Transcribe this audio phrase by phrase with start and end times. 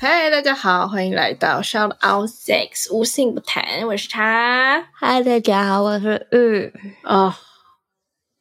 [0.00, 3.84] 嗨，大家好，欢迎来到 shout out sex，无性不谈。
[3.84, 4.88] 我是他。
[4.94, 6.72] 嗨，大家好，我是玉。
[7.02, 7.34] 啊、哦，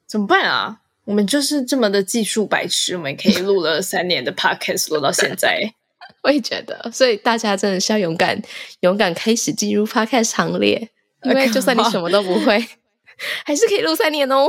[0.06, 0.82] 怎么办啊？
[1.06, 5.74] 我们就是这么的技术白痴，我们可以录了三年的 podcast，录到现在。
[6.22, 8.40] 我也觉得，所以大家真的是要勇敢，
[8.82, 10.88] 勇敢开始进入 podcast 行列，
[11.24, 12.64] 因为就算你什么都不会，
[13.44, 14.48] 还是可以录三年哦。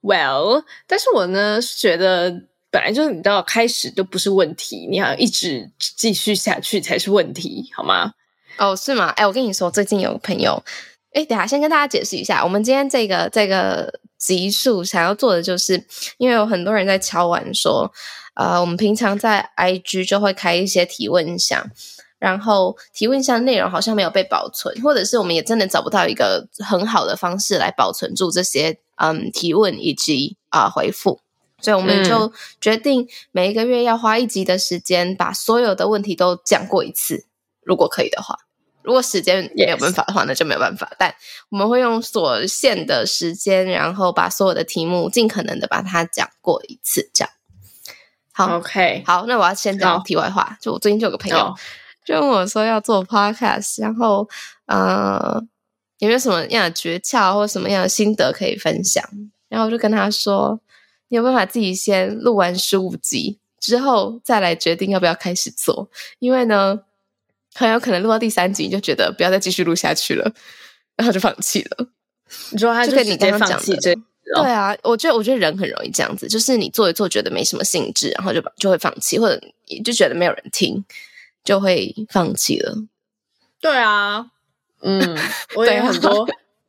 [0.00, 8.12] Well，但是我呢是觉得，本来就是你知道，开始都不是问题，你要一直继续下去才是问题，好吗？
[8.58, 9.08] 哦，是吗？
[9.16, 10.62] 哎，我跟你说，最近有个朋友，
[11.12, 15.84] 哎，等下先跟大家解释一下，我们今天这个这个集数想要做的，就是
[16.18, 17.92] 因为有很多人在敲完说，
[18.34, 21.70] 呃，我们平常在 IG 就会开一些提问箱。
[22.20, 31.20] 然后提问箱内容好像没有被保存，或者是我们也真的找不到一个很好的方式来保存住这些嗯提问以及啊、回复，
[31.60, 37.26] 所以我们就决定每一个月要花一集的时间把所有的问题都讲过一次，
[37.62, 38.38] 如果可以的话，
[38.82, 40.90] 如果时间没有办法的话，那就没有办法。
[40.98, 41.14] 但
[41.50, 47.30] 我们会用所限的时间，然后把所有的题目尽可能的把它讲过一次，这样。
[48.32, 51.54] 好，OK，好，那我要先讲题外话，就我最近就有个朋友。
[52.06, 54.26] 就问我说要做 podcast，然后
[54.64, 55.42] 呃
[55.98, 59.04] 有没有什么样的诀窍或什么样的心得可以分享？
[59.50, 60.58] 然后我就跟他说，
[61.08, 66.80] 你有办法自己先录完十五集之后再来决定要不要开始做，因为呢
[67.54, 70.32] 很有可能录到第三集你就觉得不要再继续录下去了，
[70.96, 71.88] 然后就放弃了。
[72.50, 73.96] 你说他就跟你刚刚讲的，
[74.34, 80.84] 对啊，我觉得我觉得人很容易这样子，就是你做一做觉得没什么兴致，然后就就会放弃，或者你就觉得没有人听。
[81.44, 82.74] 就会放弃了。
[83.58, 84.26] 对啊，
[84.82, 85.16] 嗯，
[85.54, 86.28] 我也很多，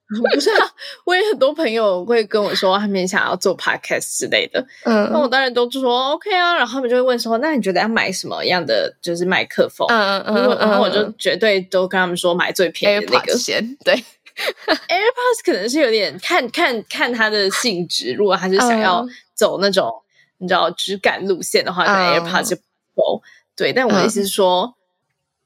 [0.34, 0.72] 不是啊，
[1.06, 9.88] 我也很多朋友会跟我说他们想要做 podcast 之类的，嗯，那我当然都说 OK 啊，然后他们就会问说，那你觉得要买什么样的就是麦克风？
[9.90, 13.38] 嗯嗯嗯，然后我就绝对都跟他们说买最便宜的那个。
[13.38, 13.94] 先，对，
[14.66, 19.06] AirPods 可能是有点看看看它的性质，如果他是想要
[19.36, 19.92] 走那种
[20.40, 22.62] 你知道质感路线的话，那 AirPods 就不
[22.96, 23.22] 够。
[23.56, 24.74] 对，但我的意思是说，嗯、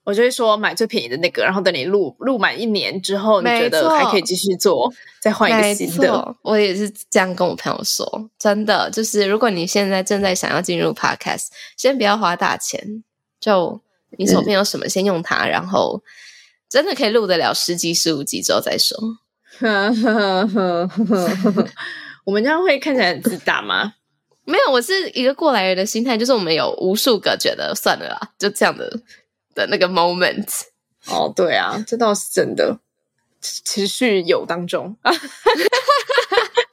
[0.04, 6.36] 我就会说买最便宜的那个，然后等你录录满一年之后，你觉得还可以继续做，再换一个新的。
[6.42, 11.48] 我也是这样跟我朋友说，真的，就是如果你现在正在想要进入 Podcast，
[11.78, 13.04] 先不要花大钱，
[13.40, 13.80] 就
[14.18, 16.04] 你手边有什么先用它，嗯、然后
[16.70, 18.98] 真的可以录得了十集、十五集之后再说。
[22.26, 23.94] 我们这样会看起来很自大吗？
[24.46, 28.92] 没有，我是一个过来人的心态，就是我们有无数个觉得算了啦，就这样的
[29.54, 30.48] 的那个 moment。
[31.08, 32.80] 哦，对啊，这倒是真的，
[33.42, 34.96] 持续有当中。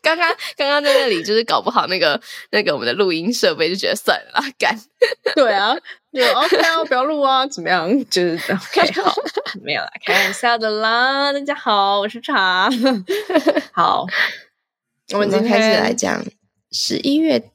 [0.02, 2.20] 刚刚刚刚在那里，就是搞不好那个
[2.50, 4.76] 那个我们的录音设备，就觉得算了啦，干。
[5.36, 5.76] 对啊，
[6.12, 7.88] 就 OK 啊，不要录啊，怎么样？
[8.08, 9.14] 就是 OK， 好，
[9.62, 11.32] 没有啦，开玩笑的啦。
[11.32, 12.68] 大家好，我是茶。
[13.72, 14.06] 好，
[15.12, 16.24] 我们今天开始来讲
[16.72, 17.50] 十一月。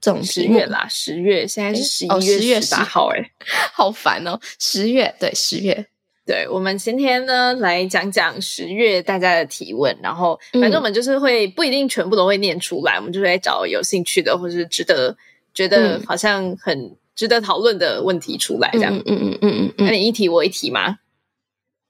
[0.00, 3.30] 总十月啦，十月现在是十一月十八号，哎，
[3.72, 4.38] 好烦哦！
[4.58, 5.86] 十月对十月，
[6.26, 15.16] 对我们今天呢来讲讲十月大家的提问，然后反正我们就是会不一定全部都会念出来，嗯、我们就会找有兴趣的或是值得
[15.52, 20.98] 觉得好像很值得讨论的问题出来，这样，嗯嗯嗯嗯嗯，那你一题我一题吗？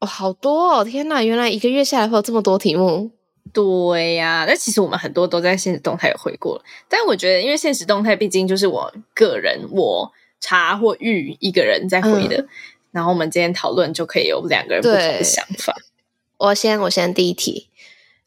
[0.01, 0.85] 哦，好多哦！
[0.85, 3.11] 天哪，原来一个月下来会有这么多题目。
[3.53, 12.49] 对呀、啊，但其实我们很多都在现实动态有回过了，但我觉得，因为现实动态毕竟就是我个人，我查或玉一个人在回的，嗯、
[12.93, 15.75] 然后我们今天讨论就可以有两个人不同的想法。
[16.37, 17.69] 我先，我先第一题，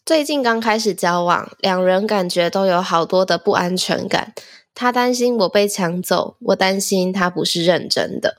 [0.06, 4.34] 最近刚开始交往，两人感觉都有好多的不安全感，
[4.76, 8.38] 他担心我被抢走，我担心他不是认真的。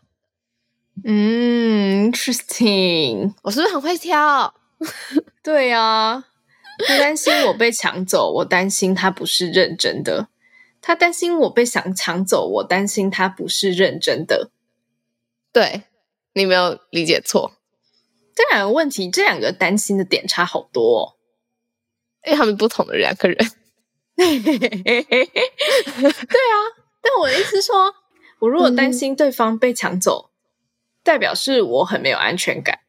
[1.04, 4.52] 嗯，interesting，我是不是很会挑？
[5.42, 6.24] 对呀、啊。
[6.86, 10.28] 他担心我被抢走，我担心他不是认真的。
[10.80, 14.50] 他担心我被想抢走，我担心他不是认真的。
[15.52, 15.82] 对，
[16.32, 17.52] 你没有理解错。
[18.34, 21.14] 这两个问题，这两个担心的点差好多哦。
[22.24, 23.36] 因为他们不同的两个人。
[24.16, 24.38] 对啊，
[27.00, 27.94] 但我的意思说，
[28.40, 30.32] 我如果担心对方被抢走，嗯、
[31.02, 32.80] 代表是我很没有安全感。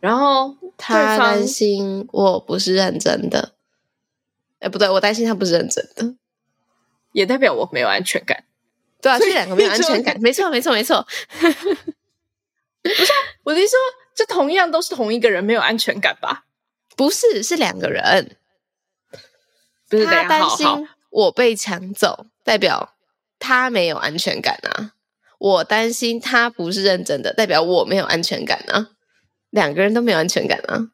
[0.00, 3.52] 然后他担心我不是认真的，
[4.58, 6.14] 哎，不对，我担心他不是认真的，
[7.12, 8.44] 也代表我没有安全感。
[9.02, 11.06] 对啊，这两个没有安全感，没错，没错，没错。
[12.82, 13.12] 不是，
[13.44, 13.78] 我的意思说，
[14.14, 16.44] 这同样都是同一个人没有安全感吧？
[16.96, 18.36] 不是，是两个人。
[19.88, 20.66] 不是，他担心
[21.10, 22.94] 我被抢走，代表
[23.38, 24.92] 他没有安全感啊。
[25.38, 28.90] 我担心他不是认真的，代表我没有安全感啊。
[29.50, 30.90] 两个人都没有安全感啊，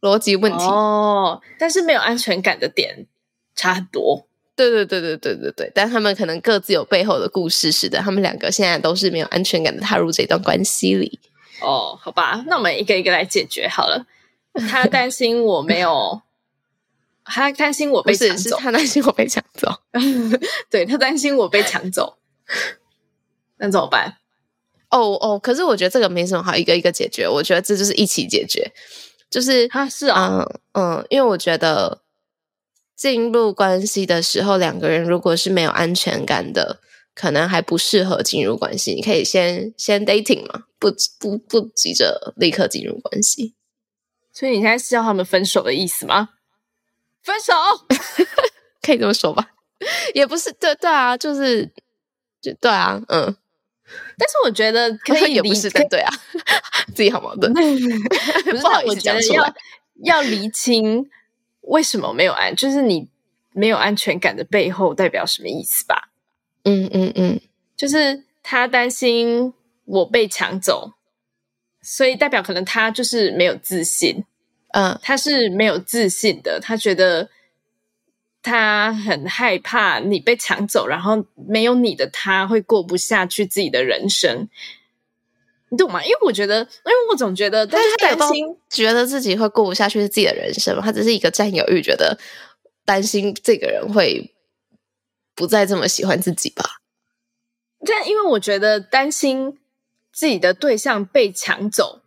[0.00, 1.40] 逻辑问题哦。
[1.58, 3.06] 但是没有安全感的点
[3.54, 4.26] 差很多。
[4.54, 11.20] 对对对对对对对，但他们可能各自有背后的故事，使得他们两个现在都是没有安全感的踏入这段关系里。
[11.60, 14.06] 哦，好吧，那我们一个一个来解决好了。
[14.70, 16.22] 他担心我没有，
[17.22, 19.70] 他担心我被抢走，是他担心我被抢走。
[20.70, 22.16] 对，他担心我被抢走，
[23.58, 24.16] 那怎么办？
[24.90, 28.72] 哦哦，可是我觉得这个没什么好一个一个解决，我觉得这就是一起解决，
[29.30, 32.00] 就是他是啊，嗯嗯，因为我觉得
[32.96, 36.80] 进入关系的时候，两个人如果是没有安全感的，
[37.14, 38.94] 可能还不适合进入关系。
[38.94, 43.54] 你可以先先 dating 嘛，不不不急着立刻进入关系。
[44.32, 46.28] 所以你现在是要他们分手的意思吗？
[47.22, 47.52] 分手
[48.82, 49.50] 可以这么说吧，
[50.14, 51.72] 也不是，对对啊，就是
[52.40, 53.34] 就对啊，嗯。
[54.18, 56.12] 但是我觉得可以，也不是对啊，
[56.94, 57.52] 自己好矛盾。
[57.54, 59.54] 不是，我觉得要
[60.04, 61.08] 要厘清
[61.62, 63.08] 为什么没有安，就是你
[63.52, 66.10] 没有安全感的背后代表什么意思吧？
[66.64, 67.40] 嗯嗯嗯，
[67.76, 69.54] 就是他担心
[69.84, 70.92] 我被抢走，
[71.82, 74.24] 所以代表可能他就是没有自信。
[74.72, 77.28] 嗯，他是没有自信的，他觉得。
[78.46, 84.48] 他很害怕你被抢走，然后没有你的他会过不下去自己的人生，
[85.70, 86.00] 你懂吗？
[86.04, 92.16] 因为我觉得，因为我总觉得，但是他担心，觉得自己会过不下去是自己的人生嘛，他只是一个占有欲，觉得
[92.84, 94.32] 担心这个人会
[95.34, 96.64] 不再这么喜欢自己吧。
[97.84, 99.58] 但因为我觉得担心
[100.12, 102.02] 自己的对象被抢走，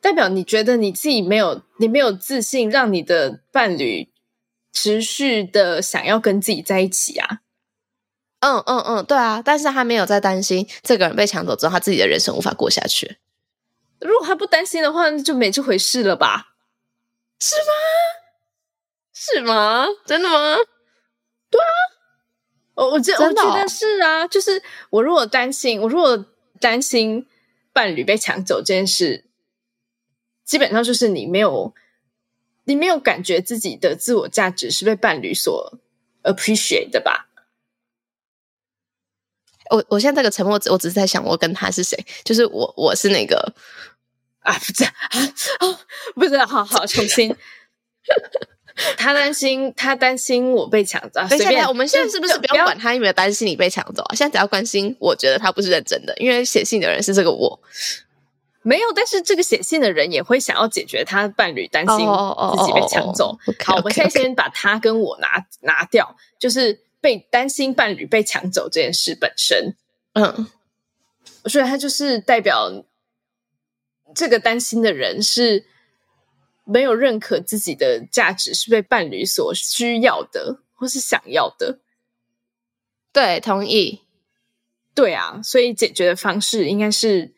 [0.00, 4.08] 代表你觉得你自己没有，你没有自信，让你的伴侣。
[4.72, 7.40] 持续的想要跟自己在一起啊，
[8.40, 13.18] 嗯嗯嗯，对啊，但是他没有在担心这个人被抢走之后，他自己的人生无法过下去。
[14.00, 16.54] 如果他不担心的话，那就没这回事了吧？
[17.40, 17.72] 是吗？
[19.12, 19.86] 是吗？
[20.06, 20.56] 真的吗？
[21.50, 21.68] 对啊，
[22.74, 26.24] 我我觉得、哦、我觉得是啊，哦、就是我如果担心，我如果
[26.60, 27.26] 担心
[27.72, 29.26] 伴侣被抢走这件事，
[30.44, 31.74] 基本上就是你没有。
[32.70, 35.76] 你没有感觉自己的自我价值是被伴侣所
[36.22, 37.26] appreciate 的吧？
[39.70, 41.98] 我我现在这个沉默，我只是在想，我跟他是谁？
[42.24, 43.52] 就是我，我是那个
[44.38, 44.92] 啊，不是啊，
[45.58, 45.80] 啊，
[46.14, 47.34] 不是，好好 重新。
[48.96, 51.20] 他担心，他担心我被抢走。
[51.68, 54.14] 我们现在是不是不要管他有没有担心你被抢走啊？
[54.14, 57.60] 现在只要关心，我觉得他不是认真的，因为写信的人是这个我。
[58.62, 63.38] 没有，但是这个写信的人也会想要解决他伴侣担心自己被抢走。
[63.64, 69.74] 好，我们现在先把他跟我拿拿掉，就是被担心伴侣被抢走这件事本身。
[70.12, 70.46] 嗯，
[71.46, 72.84] 所以他就是代表
[74.14, 75.64] 这个担心的人是
[76.64, 81.78] 没有认可自己的价值是被伴侣所需要的或是想要的。
[83.10, 84.02] 对，同意。
[84.94, 87.32] 对啊，所以解决的方式应该是。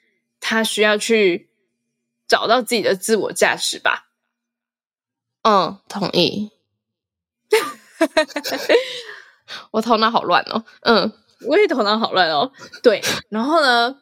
[0.44, 1.48] 他需要去
[2.26, 4.08] 找到自己的自我价值吧。
[5.42, 6.50] 嗯，同意。
[9.70, 10.64] 我头脑好乱哦。
[10.80, 11.12] 嗯，
[11.46, 12.50] 我也头脑好乱哦。
[12.82, 14.00] 对，然后呢？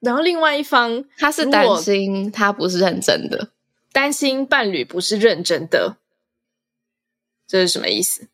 [0.00, 3.52] 然后另外一方他是担心他不是认真的，
[3.92, 5.96] 担心伴侣不是认真的，
[7.46, 8.28] 这是什么意思？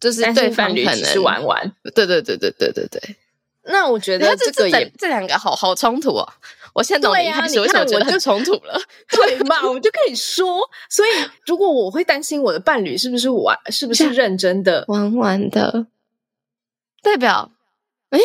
[0.00, 1.74] 就是对伴侣只是玩玩。
[1.94, 3.16] 对对对对对对对。
[3.68, 6.28] 那我觉得这个也这，这两个好好冲突哦！
[6.74, 9.62] 我现在懂你开始为什么觉得很冲突了， 对嘛？
[9.68, 11.10] 我就可以说，所以
[11.46, 15.86] 如果我会担心我的伴侣是不是玩，是不是认真的玩玩的，
[17.02, 17.50] 代表
[18.10, 18.20] 诶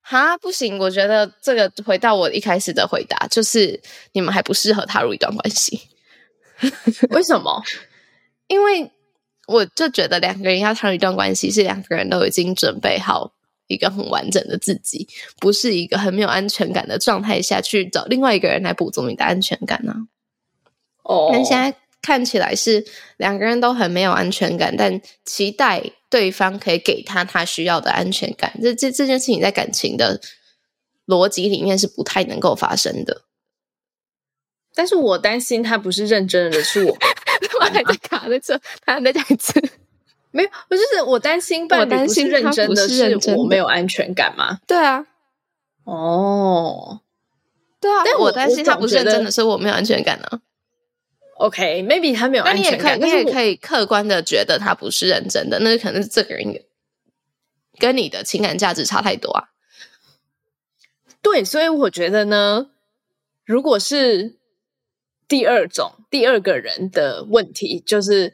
[0.00, 0.78] 哈，不行！
[0.78, 3.80] 我觉得这个回到我一开始的回答，就是
[4.12, 5.88] 你们还不适合踏入一段关系。
[7.10, 7.62] 为什么？
[8.46, 8.90] 因为
[9.48, 13.32] 我就觉得两个人要踏入一段关系，是两个人都已经准备好。
[13.66, 15.08] 一个很完整的自己，
[15.38, 19.96] 不是一个很没有安全感的状态下去找另外一个人来补足你的安全感呢、啊？
[21.02, 22.84] 哦，但现在看起来是
[23.16, 28.52] 两个人都很没有安全感，但期待对方可以给他他需要的安全感。
[28.62, 30.20] 这这这件事情在感情的
[31.06, 33.22] 逻辑里面是不太能够发生的。
[34.74, 36.90] 但是我担心他不是认真的，是我，
[37.60, 39.60] 我还在卡在这，他还在讲一次，
[40.36, 44.60] 没有，就是我担心伴侣不是认真的，是我没有安全感吗？
[44.66, 45.06] 对啊，
[45.84, 47.00] 哦，
[47.80, 50.40] 对啊，但我担心他不是认真的，是我没有安全感呢、啊。
[51.38, 56.62] OK，maybe、okay, 他没有安全感，你也可以，你也可以客观的觉得他不是认真的，那可能是这个人
[57.78, 59.48] 跟你的情感价值差太多啊。
[61.22, 62.68] 对，所以我觉得呢，
[63.44, 64.36] 如果是。
[65.28, 68.32] 第二种，第二个人的问题就是，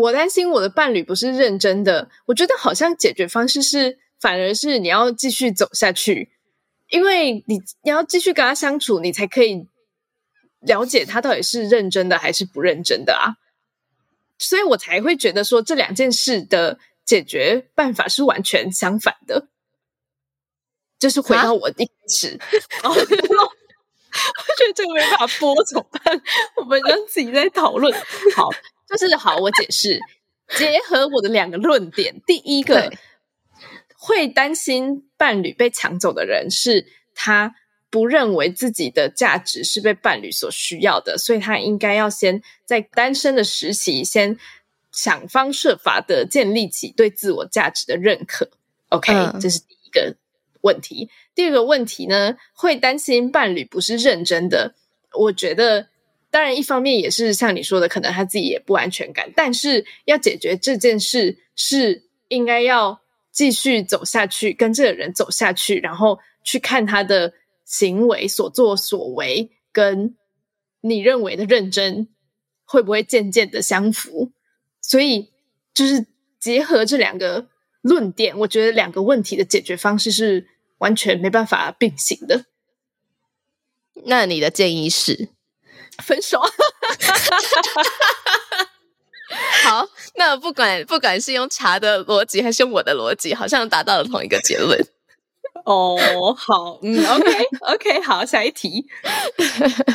[0.00, 2.10] 我担心我的伴侣不是认真的。
[2.26, 6.32] 我觉得好像解决方式是，反而是你要继续走下去，
[6.90, 9.66] 因为你你要继续跟他相处，你才可以
[10.60, 13.36] 了解他到底是认真的还是不认真的啊。
[14.38, 19.48] 所以我才会觉得说，这两件事的解决办法是完全相反的，
[20.98, 22.38] 就是回到我一开始。
[22.82, 22.90] 啊
[24.16, 26.22] 我觉得这个没办法播，怎么办？
[26.56, 27.92] 我们让自己在讨论。
[28.34, 28.50] 好，
[28.88, 30.00] 就是好，我解释，
[30.56, 32.20] 结合我的两个论点。
[32.26, 32.92] 第一个，
[33.96, 37.54] 会担心伴侣被抢走的人，是他
[37.90, 44.38] 不认为自己的价值是被伴侣所需要的，所以他应该要先在单身的时期，先
[44.92, 48.50] 想方设法的建立起对自我价值的认可。
[48.90, 50.16] OK，嗯，这是第一个
[50.60, 51.10] 问题。
[51.34, 54.74] 第二个问题呢，会担心伴侣不是认真的。
[55.12, 55.88] 我觉得，
[56.30, 59.32] 当然一方面也是像你说的，可能他自己也不安全感。
[59.34, 63.00] 但是要解决这件事，是应该要
[63.32, 67.32] 继续走下去，跟这个人走下去，然后去看他的
[67.64, 70.16] 行为、所作所为，跟
[70.80, 72.08] 你认为的认真
[72.64, 74.32] 会不会渐渐的相符。
[74.80, 75.30] 所以，
[75.72, 76.06] 就是
[76.38, 77.48] 结合这两个
[77.80, 80.48] 论点，我觉得两个问题的解决方式是。
[80.78, 82.44] 完全没办法并行的。
[84.04, 85.30] 那你的建议是
[86.02, 86.40] 分手？
[89.64, 94.80] 好，那不管不管是用茶的逻辑还是用我的逻辑，好像达到了同一个结论。
[95.64, 95.96] 哦，
[96.36, 98.86] 好，嗯，OK，OK，okay, okay, 好，下一题。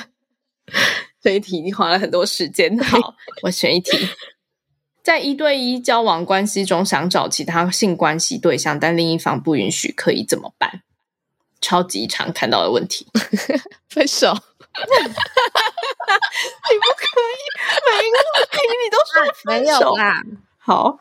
[1.21, 2.77] 这一题你花了很多时间。
[2.79, 4.09] 好，我选一题。
[5.03, 10.83] 在一对一交往关系中，想找其他性关系对象，但另一方不允许，可以怎么办？
[11.61, 13.07] 超级常看到的问题，
[13.87, 14.35] 分手。
[16.71, 17.39] 你不可以
[17.87, 19.13] 每一个问题你都说
[19.43, 19.61] 分手。
[19.61, 20.23] 没有啦。
[20.57, 20.99] 好，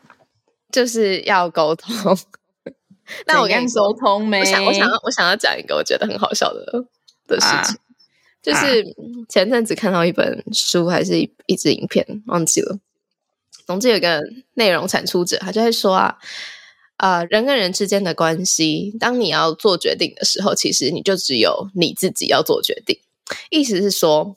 [0.71, 2.17] 就是要沟通。
[3.25, 4.39] 那我跟你说，沟通没？
[4.39, 6.85] 我想，我想要，我想要讲一个我觉得很好笑的
[7.27, 7.77] 的事情，啊、
[8.41, 8.85] 就是
[9.27, 12.79] 前阵子看到一本书，还是一一支影片，忘记了。
[13.67, 14.21] 总之有一个
[14.55, 16.17] 内容产出者，他就会说啊，
[16.97, 22.99] 呃，人跟人之间的关系，当你要做决定的时候，其实你就只有你自己要做决定。
[23.49, 24.35] 意思是说，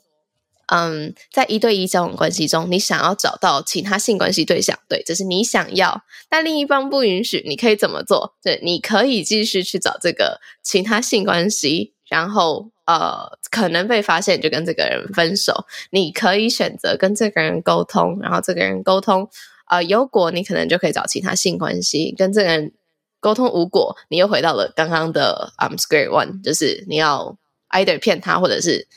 [0.67, 8.35] 嗯，在一对一交往关系中，你想要找到其他性关系对象，对，这是你想要，但另一方不允许，你可以怎么做？
[8.43, 12.71] 对，你可以继续去找这个其他性关系，然后。
[12.85, 15.65] 呃，可能被发现就跟这个人分手。
[15.89, 19.27] 你可以选择跟这个人沟通，然后这个人沟通，
[19.67, 22.13] 呃，有果你可能就可以找其他性关系。
[22.15, 22.73] 跟这个人
[23.19, 27.35] 沟通无果，你又回到了刚刚的 um square one，就是你要
[27.69, 28.87] either 骗他，或者是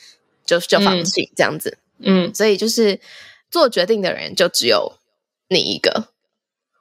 [0.45, 1.77] 就就放弃这样子。
[1.99, 2.99] 嗯，所以就是
[3.51, 4.93] 做决定的人就只有
[5.49, 6.09] 你一个。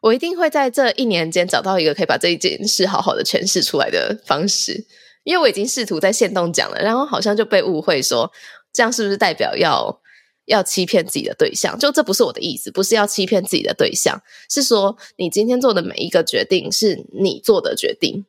[0.00, 4.86] 我一定会在这一年间找到一个可以把这一件事好好的诠释出来的方式。
[5.24, 8.32] 因为我已经试图在线动讲了，然后好像就被误会说，
[8.72, 10.00] 这样是不是代表要
[10.46, 11.78] 要欺骗自己的对象？
[11.78, 18.24] 就这不是我的意思，不是要欺骗自己的对象，是说你今天做的每一个决定是你做的决定。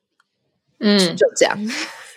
[0.79, 1.57] 嗯，就这样。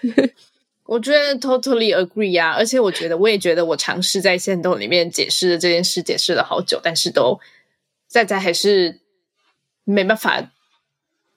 [0.92, 7.40] 我觉得 totally agree 啊，而且我觉得我也觉得我尝试在线动里面解释的这件事，解释了好久，但是都
[8.06, 9.00] 在在还是
[9.84, 10.50] 没办法。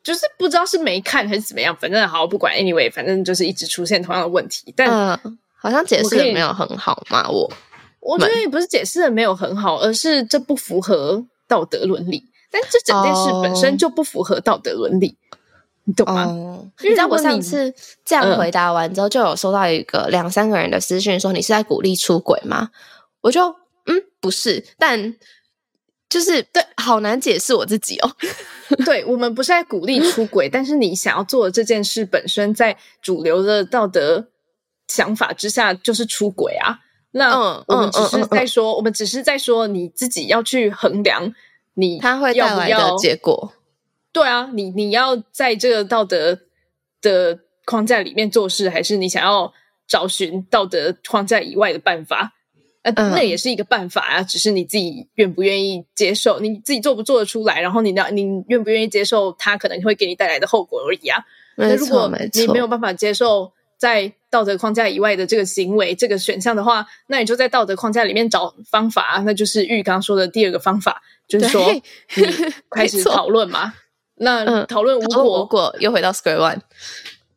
[0.03, 4.71] 就是不知道是没看还是怎么样，反正好不管，anyway，反正就是一直出现同样的问题。
[4.75, 5.19] 但、呃、
[5.55, 7.51] 好像解释的没有很好嘛，我
[8.01, 12.23] 我觉得也不是解释的没有很好，而是这不符合道德伦理。
[12.51, 15.24] 但这整件事本身就不符合道德伦理，哦、
[15.85, 16.25] 你懂吗？
[16.25, 17.73] 哦、你知道我上次
[18.03, 22.69] 这样回答完之后，就有收到一个两三个人的私讯说你是在鼓励出轨吗？
[23.21, 23.47] 我就
[23.85, 25.15] 嗯不是，但。
[26.07, 28.15] 就是对，好难解释我自己哦。
[28.85, 34.27] 对，我们不是在鼓励出轨，但是你想要做的这件事本身，在主流的道德
[34.87, 36.77] 想法之下就是出轨啊。
[37.11, 41.33] 那我们只是在说，嗯嗯嗯、我们只是在说你自己要去衡量
[41.73, 43.51] 你他会带来的结果。
[44.15, 46.39] 对啊，你你要在这个道德
[47.01, 49.51] 的框架里面做事，还是你想要
[49.85, 52.31] 找寻道德框架以外的办法？
[52.83, 61.21] 呃，那也是一个办法啊，只是你自己愿不愿意接受，你自己做不做得出来，然后你的你愿不愿意接受他可能会给你带来的后果而已啊。
[61.57, 71.83] 那如果你没有办法接受在道德框架以外的这个行为这个选项的话，那你就在道德框架里面找方法，那就是玉刚说的第二个方法，就是说你
[72.69, 73.73] 开始讨论嘛。
[74.17, 76.59] 那讨论无果，无果又回到 square one。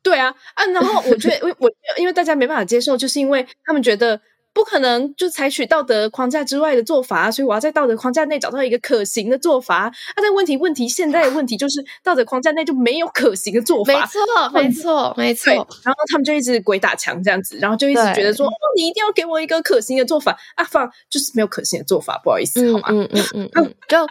[0.02, 4.20] 对啊，啊，然后 我觉得，我我因为大家没办法接受，就是因为他们觉得。
[4.54, 9.92] 不可能就采取道德框架之外的做法，所以我要在道德框架内找到一个可行的做法。
[10.16, 13.92] 那、啊、但问题问题现在的问题就是道德框架内就没有可行的做法。
[13.92, 15.52] 没错， 没错，没错。
[15.84, 20.64] 然后他们就一直鬼打墙这样子，然后就一直觉得说，哦，你一定要给我一个可行的做法啊！
[20.64, 22.88] 放就是没有可行的做法，不好意思，好吗？
[22.90, 24.08] 嗯嗯嗯嗯， 就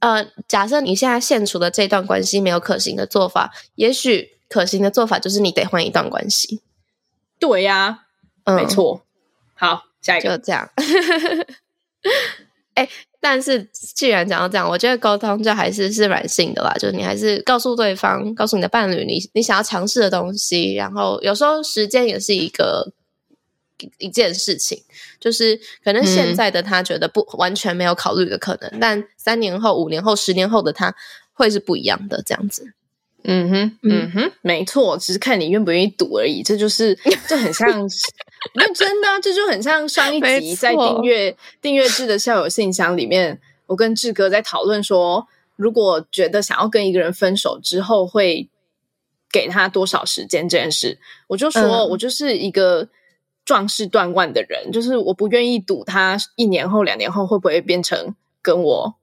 [0.00, 6.60] 呃，假设你现在现处的这段关系没有可行的做法，也许可行的做法就是你得换一段关系。
[7.38, 8.04] 对呀、
[8.44, 9.00] 啊，没错。
[9.02, 9.06] 嗯
[9.58, 10.68] 好，下一个就这样。
[12.74, 12.90] 哎、欸，
[13.20, 20.74] 但是既然讲到这样，我觉得沟通就还是是软性的啦，就是你还是告诉对方，告诉你的伴侣你，你你想要尝试的东西。
[20.74, 22.92] 然后有时候时间也是一个
[23.98, 24.82] 一件事情，
[25.20, 30.94] 就是可能现在的他觉得不、嗯、完全没有考虑的可能，但三年后、五年后、十年后的他
[31.32, 32.72] 会是不一样的，这样子。
[33.28, 36.44] 嗯哼，嗯哼，没错，只是看你愿不愿意赌而已。
[36.44, 37.68] 这就是， 这很像，
[38.54, 48.48] 那真的、啊，这就很像上一集在订阅订阅制的校友信箱里面，我跟志哥在讨论说，如果觉得想要跟一个人分手之后，会
[49.32, 52.88] 给他多少时间这件事，我就说、嗯、我就是一个
[53.46, 58.96] 壮士断腕的人，就是我不愿意赌他一年后、两年后会不会变成跟我。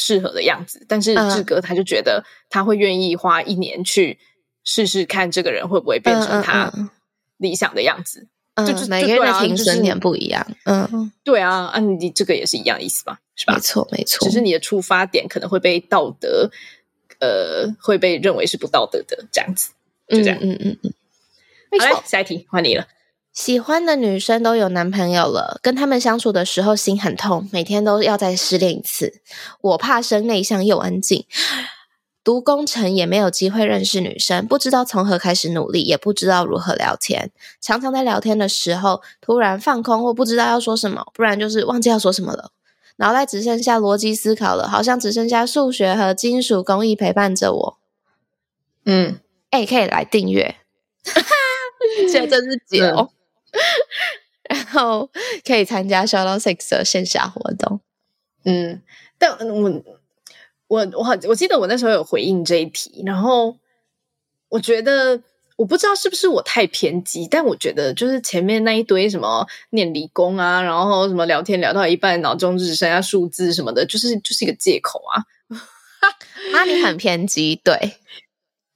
[0.00, 4.16] 适合的样子，但是志哥他就觉得他会愿意花一年去
[4.62, 6.72] 试试看这个人会不会变成他
[7.36, 8.28] 理想的样子。
[8.54, 10.46] 嗯，就是每个人的停损点不一样。
[10.66, 13.18] 嗯，对啊，啊，你这个也是一样意思吧？
[13.34, 13.54] 是吧？
[13.54, 14.24] 没错，没错。
[14.24, 16.48] 只是你的出发点可能会被道德，
[17.18, 19.72] 呃，会被认为是不道德的这样子。
[20.08, 20.92] 就这样，嗯嗯嗯。
[21.80, 22.86] 好嘞，下一题换你了。
[23.38, 29.20] 喜欢的女生都有男朋友了，跟他们相处的时候心很痛，每天都要再失恋一次。
[29.60, 31.24] 我怕生，内向又安静，
[32.24, 37.30] 读工程也没有机会认识女生，不知道从何开始努力，也不知道如何聊天。
[37.60, 42.50] 常常在聊天的时候突然放空，或不知道要说什么，不然就是忘记要说什么了，
[42.96, 47.78] 脑袋只剩下逻辑思考了，好像只剩下数学和金属工艺陪伴着我。
[48.84, 49.20] 嗯，
[49.50, 50.56] 哎、欸，可以来订阅，
[52.10, 53.10] 现在真是解哦。
[54.48, 55.10] 然后
[55.46, 57.80] 可以参加 Shout Six 的线下活动。
[58.44, 58.82] 嗯，
[59.18, 59.82] 但我
[60.68, 63.56] 我我好，我记得我那时候有回应这一题，然后
[64.48, 65.22] 我觉得
[65.56, 75.24] 我不知道是不是我太偏激，但我觉得就是前面那一堆什么念理工啊，然后什么聊天聊到一半，脑中只剩下数字什么的，就是就是一个借口啊。
[76.54, 77.96] 啊，你很偏激，对，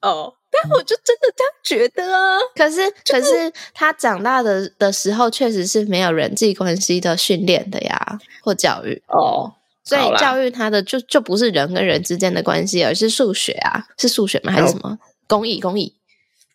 [0.02, 0.34] 哦。
[0.52, 2.38] 但我就真的这样觉得啊！
[2.54, 9.54] 可是，就是、可是他长大的的时候，确实是没有人际关系的训练的呀，或教育哦。
[9.82, 14.52] 所以教育他的就就不是人跟人之间的关系，而是数学啊，是数学吗？
[14.52, 15.58] 还是什么、哦、工艺？
[15.58, 15.96] 工艺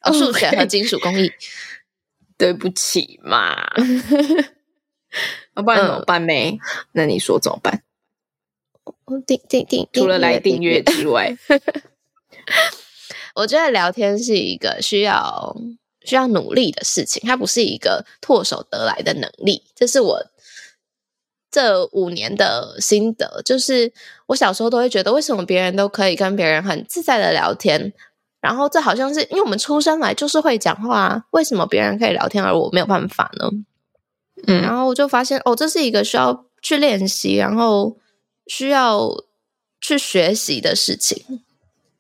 [0.04, 1.32] 哦，数学和金属工艺。
[2.38, 3.58] 对不起嘛，
[5.56, 6.34] 要 不然怎么办呢？
[6.34, 6.60] 嗯、
[6.92, 7.82] 那你说怎么办？
[9.26, 11.36] 订订订，除了来订阅之外。
[13.38, 15.56] 我觉得聊天是一个需要
[16.04, 19.64] 需要努力的事情，它不是一个唾手得来的能力。
[19.76, 20.26] 这是我
[21.52, 23.94] 这五年的心得，就是
[24.28, 27.94] 我小时候都会觉得，为什么别人都可以跟别人很自在的聊天，
[28.42, 33.50] 然后这好像是因为我们出生来就是会讲话，为什么别人可以聊天而我没有办法呢？
[34.48, 37.98] 嗯，然后我就发现，哦，这是一个需要去练习，然后
[38.48, 39.10] 需要
[39.80, 41.44] 去学习的事情。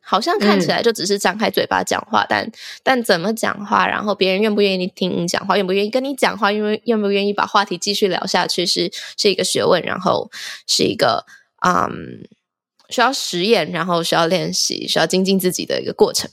[0.09, 10.31] 好像看起来就只是张开嘴巴讲话，嗯、但但怎么讲话，然后别人愿不愿意听你讲话，愿不愿意跟你讲话，因为愿不愿意把话题继续聊下去，是是一个学问，然后
[10.65, 11.25] 是一个
[11.65, 12.25] 嗯
[12.89, 16.31] 需要实验，然后需要练习，需要精进自己的一个过程，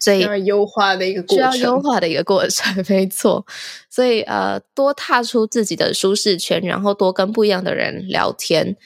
[0.00, 3.46] 所以需要优化的一个过程，需要优化的一个过程， 没错。
[3.88, 8.76] 所以呃，多踏出自己的舒适圈，然后多跟不一样的人聊天。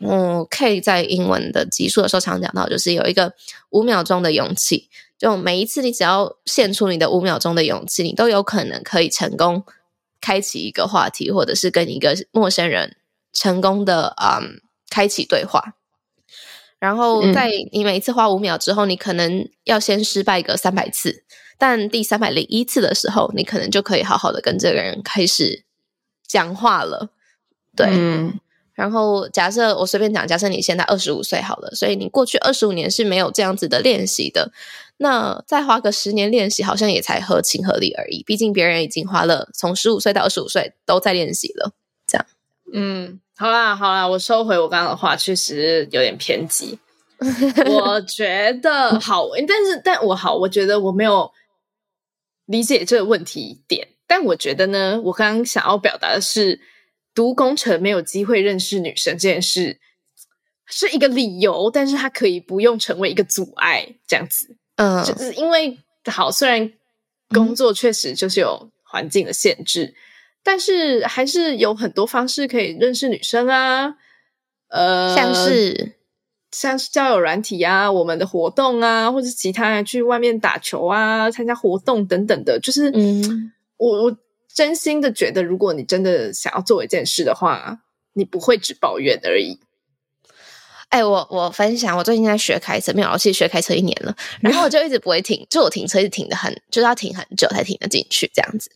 [0.00, 3.32] 嗯，K 在英文的集数的时候常讲到，就是有一个
[3.70, 9.64] 五秒钟的勇气，就每一次你只要献出你的五秒钟的勇气，你都有可能可以成功
[10.20, 12.96] 开启一个话题，或者是跟一个陌生人
[13.32, 15.74] 成功的嗯开启对话。
[16.78, 21.24] 然后在你每一次花五秒之后，你可能要先失败个三百次，
[21.56, 25.64] 但第三百零一次的时候，你可能就可以好好的跟这个人开始
[26.26, 27.08] 讲话了。
[27.74, 28.38] 对，嗯。
[28.78, 34.52] 然后假设我随便讲，假设你现在二十五岁好了，所以你过去二十五年是没有这样子的练习的，
[34.98, 38.22] 那再花个十年练习，好像也才合情合理而已。
[38.22, 41.72] 毕竟别人已经花了从十五岁到二十五岁都在练习了，
[42.06, 42.24] 这样。
[42.72, 46.78] 嗯，好啦好啦，我收回我刚刚的话，确实有点偏激。
[47.66, 51.32] 我觉得好，但是但我好，我觉得我没有
[52.46, 56.60] 理解这个问题点，但我觉得呢，我刚刚想要表达的是。
[57.18, 59.80] 读工程没有机会认识女生这件事
[60.66, 64.56] 是一个理由，但是它可以不用成为一个阻碍，这样子。
[64.76, 66.72] 嗯，就是因为好，虽然
[67.30, 69.94] 工作确实就是有环境的限制，嗯，
[70.44, 73.96] 但是还是有很多方式可以认识女生啊。
[74.68, 75.96] 呃，像是
[76.52, 84.16] 像是交友软体啊，我们的活动啊，或者其他去外面打球啊，参加活动等等的，就是嗯，我我。
[84.58, 87.78] 真心的觉得，如果你真的想要做一件事的话，
[88.14, 89.60] 你不会只抱怨而已。
[90.88, 98.68] 哎、欸，我我分享，我最近在学开车，没有，我其实学开车一年了， 然后我就一直不会停，就我停车一直停的很，就是要停很久才停得进去这样子。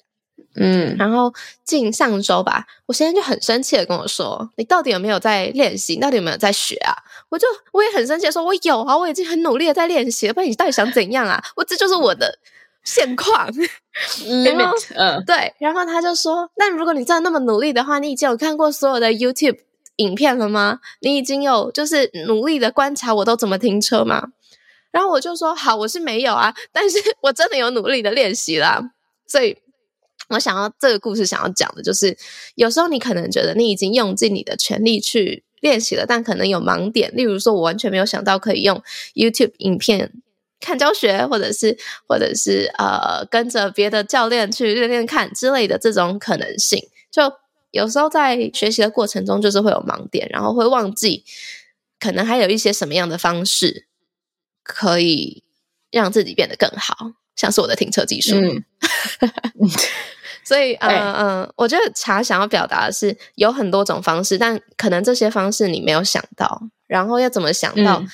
[0.55, 5.95] 嗯，然后近上周吧，我现在就很生气的跟我说：“你到底有没有在练习？
[5.95, 6.95] 你到底有没有在学啊？”
[7.29, 11.43] 我就我也很生气的说：“我有啊，我已经很努力的在练习了，不然你到底想怎样啊？
[11.57, 12.39] 我这就是我的。”
[12.85, 13.51] 现况
[14.27, 19.59] ，limit，嗯，对，然后他就说：“那如果你真的那么努力的话，你已经有看过所有的 YouTube
[19.97, 20.81] 影片了吗？
[21.01, 24.29] 你已经有就是努力的观察我都怎么停车吗？”
[24.91, 28.91] 然后我就说：“好，我是没有啊，但是我真的有努力的练习啦。”
[29.27, 29.57] 所以，
[30.29, 32.17] 我想要这个故事想要讲的就是，
[32.57, 38.83] 有时候你可能觉得你已经用尽你的全力去练习了，但可能有盲点，例如说，我完全没有想到可以用
[39.15, 40.13] YouTube 影片。
[40.63, 41.77] 看教学，或者是
[42.09, 47.31] 或者是呃，跟着别的教练去练练看之类的这种可能性，就
[47.73, 51.25] 有时候在学习的过程中，就是会有盲点，然后会忘记，
[51.99, 53.87] 可能还有一些什么样的方式
[54.63, 55.43] 可以
[55.91, 58.37] 让自己变得更好，像是我的停车技术。
[58.37, 58.65] 嗯，
[60.45, 67.99] 所以嗯嗯、我觉得茶想要表达的是有很多种方式，但可能这些方式你没有想到，然后要怎么想到？
[68.01, 68.09] 嗯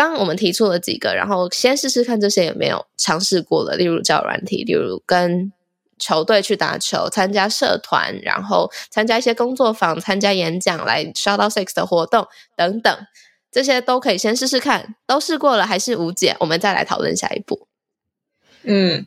[0.00, 5.52] 刚我们提出了几个，然后先试试看这些有没有尝试过了，例如交友软体，例如跟
[5.98, 13.06] 球队去打球，参加社团，然后参加一些工作坊，参加演讲，来 shout out sex 的活动等等，
[13.52, 14.94] 这些都可以先试试看。
[15.06, 17.68] 都试过了还是无解，我们再来讨论下一步。
[18.62, 19.06] 嗯，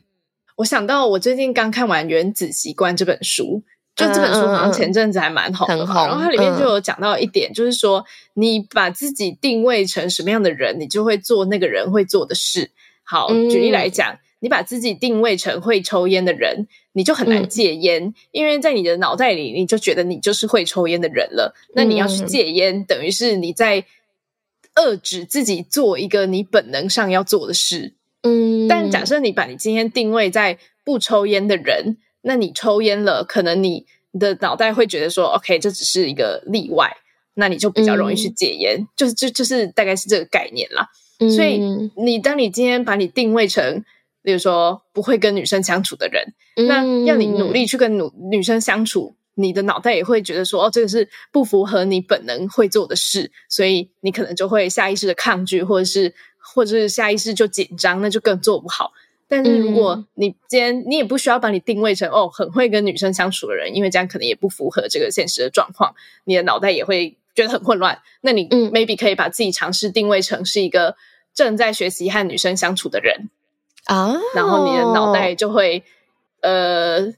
[0.58, 3.64] 我想到我最近刚看完《原子习惯》这本书。
[3.96, 8.04] 就这本书好像前阵子还蛮红的，嗯嗯、然后它里面就有讲到一点，嗯、就是说
[8.34, 12.72] 你把自己定位成什么样的人，你就会做那个人会做的事。
[13.04, 21.54] 好，嗯、举例来讲，你把自己定位成会抽烟的人，你就很难戒烟，嗯、因为在你的脑袋里，你就觉得你就是会抽烟的人了。
[21.76, 23.84] 那你要去戒烟，嗯、等于是你在
[24.74, 27.94] 遏制自己做一个你本能上要做的事。
[28.22, 31.98] 嗯，但假设你把你今天定位在不抽烟的人。
[32.26, 33.86] 那你抽烟了，可能你
[34.18, 36.96] 的脑袋会觉得说，OK，这只是一个例外，
[37.34, 40.88] 那你就比较容易去戒烟，嗯、就是就就是大概是这个概念啦。
[41.18, 41.60] 嗯、所以
[41.96, 43.84] 你当你今天把你定位成，
[44.22, 58.92] 比如说不会跟女生相处的人，嗯、那要你努力去跟女女生相处，你的脑袋也会觉得说，哦，这个是不符合你本能会做的事，所以你可能就会下意识的抗拒，或者是或者是下意识就紧张，那就更做不好。
[59.34, 65.94] 但是如果你今天你也不需要把你定位成哦很会跟女生相处的人，因为这样可能也不符合这个现实的状况，
[66.24, 68.00] 你的脑袋也会觉得很混乱。
[68.20, 70.96] 那你 maybe 可以把自己尝试定位成是一个
[71.34, 73.28] 正在学习和女生相处的人
[73.86, 75.82] 啊，哦、然后你的脑袋就会
[76.40, 77.12] 呃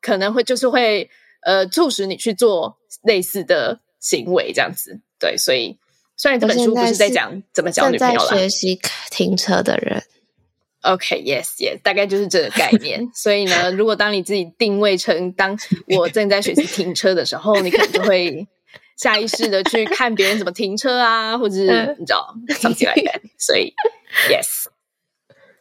[0.00, 1.08] 可能会就是会
[1.40, 5.00] 呃促使你去做类似的行为这样子。
[5.18, 5.78] 对，所以
[6.16, 8.78] 虽然这本书不是在讲怎么交女朋友了，学习
[9.10, 10.02] 停车的人。
[10.82, 13.08] OK，Yes，Yes，大概就是这个概念。
[13.14, 15.56] 所以呢，如果当你自己定位成当
[15.96, 18.46] 我正在学习停车的时候，你可能就会
[18.96, 23.20] 下意识的去看别人怎么停车啊，或者是你知道，something like that。
[23.38, 23.72] 所以
[24.28, 24.66] ，Yes，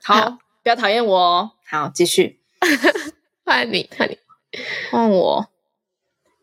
[0.04, 1.52] 好，好不要讨厌我哦。
[1.70, 2.40] 好，继续。
[3.46, 4.18] 换你，换你，
[4.90, 5.48] 换我。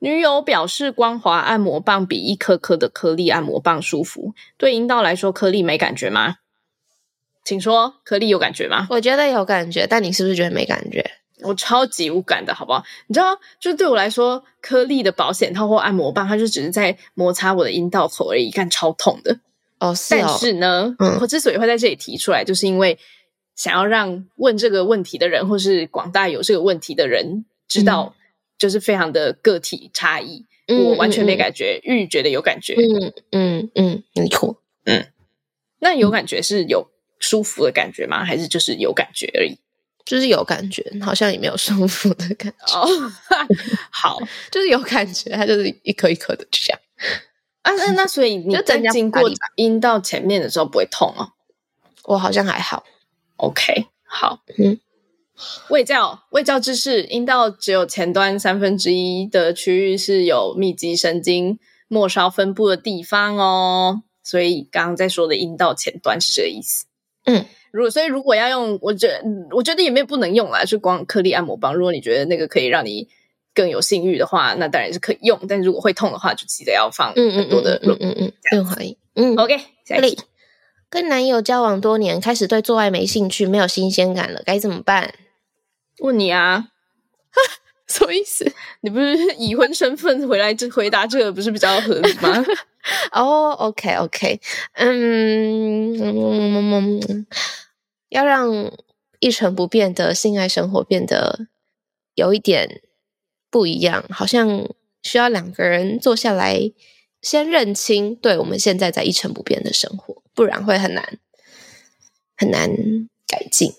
[0.00, 4.34] 女友表示，光滑按摩棒比一颗颗的颗粒按摩棒舒服。
[4.56, 6.36] 对阴道来说，颗粒没感觉吗？
[7.48, 8.86] 请说，颗粒有感觉吗？
[8.90, 11.02] 我觉得有感觉，但你是不是觉得没感觉？
[11.40, 12.84] 我超级无感的，好不好？
[13.06, 19.38] 你知道，就对我来说，颗粒的保险套或按摩棒，它就只是在摩擦我的阴道口而已，干超痛的。
[19.78, 20.18] 哦，是哦。
[20.20, 22.98] 但是呢，嗯，我之所以会在这里提出来，就是因为
[23.56, 28.14] 想要让问这个问题的人，或是广大有这个问题的人知道，
[28.58, 30.44] 就是非常的个体差异。
[30.66, 32.74] 嗯、我完全没感觉，玉、嗯、觉得有感觉。
[32.74, 34.60] 嗯嗯嗯，没错。
[34.84, 35.06] 嗯，
[35.78, 38.24] 那有感觉是有舒服的感觉吗？
[38.24, 39.58] 还是就是有感觉而已？
[40.04, 42.80] 就是有感觉，好像也没有舒服的感觉。
[42.80, 42.88] 哦，
[43.92, 44.18] 好，
[44.50, 46.80] 就是有感觉，它就是一颗一颗的这样。
[47.62, 49.22] 啊，那那所以你在经过
[49.56, 51.32] 阴道前面的时候不会痛哦？
[52.04, 52.84] 我好像还好。
[53.36, 54.80] OK，好，嗯。
[55.68, 64.02] 胃教，胃教知识，阴道只有前端三分之一的区域是有密集神经末梢分布的地方哦。
[64.24, 66.86] 所以刚刚在说的阴道前端是这个意思。
[67.28, 67.44] 嗯。
[67.70, 71.74] 如果所以如果要用，我觉得我觉得也没有不能用啦，就光颗粒按摩棒。
[71.74, 73.06] 如果你觉得那个可以让你
[73.54, 75.38] 更有性欲的话，那当然是可以用。
[75.46, 78.96] 但如果会痛的话，就记得要放很多的润嗯嗯润滑液。
[79.14, 80.18] 嗯，OK，下一题。
[80.88, 85.12] 跟男友交往多年，开始对做爱没兴趣，没有新鲜感了，该怎么办？
[86.00, 86.68] 问你啊，
[87.98, 88.50] 什么意思？
[88.80, 92.44] 你不是已婚身份回来这回答这个不是比较合理吗？
[93.12, 94.38] 哦、okay.
[94.74, 97.26] 嗯，嗯，
[98.08, 98.72] 要让
[99.18, 101.48] 一成不变的性爱生活变得
[102.14, 102.80] 有一点
[103.50, 104.68] 不一样，好像
[105.02, 106.72] 需要两个人坐下来
[107.20, 111.18] 先认清，对我们现在在一成不变的生活，不然会很难
[112.36, 112.70] 很难
[113.26, 113.74] 改进。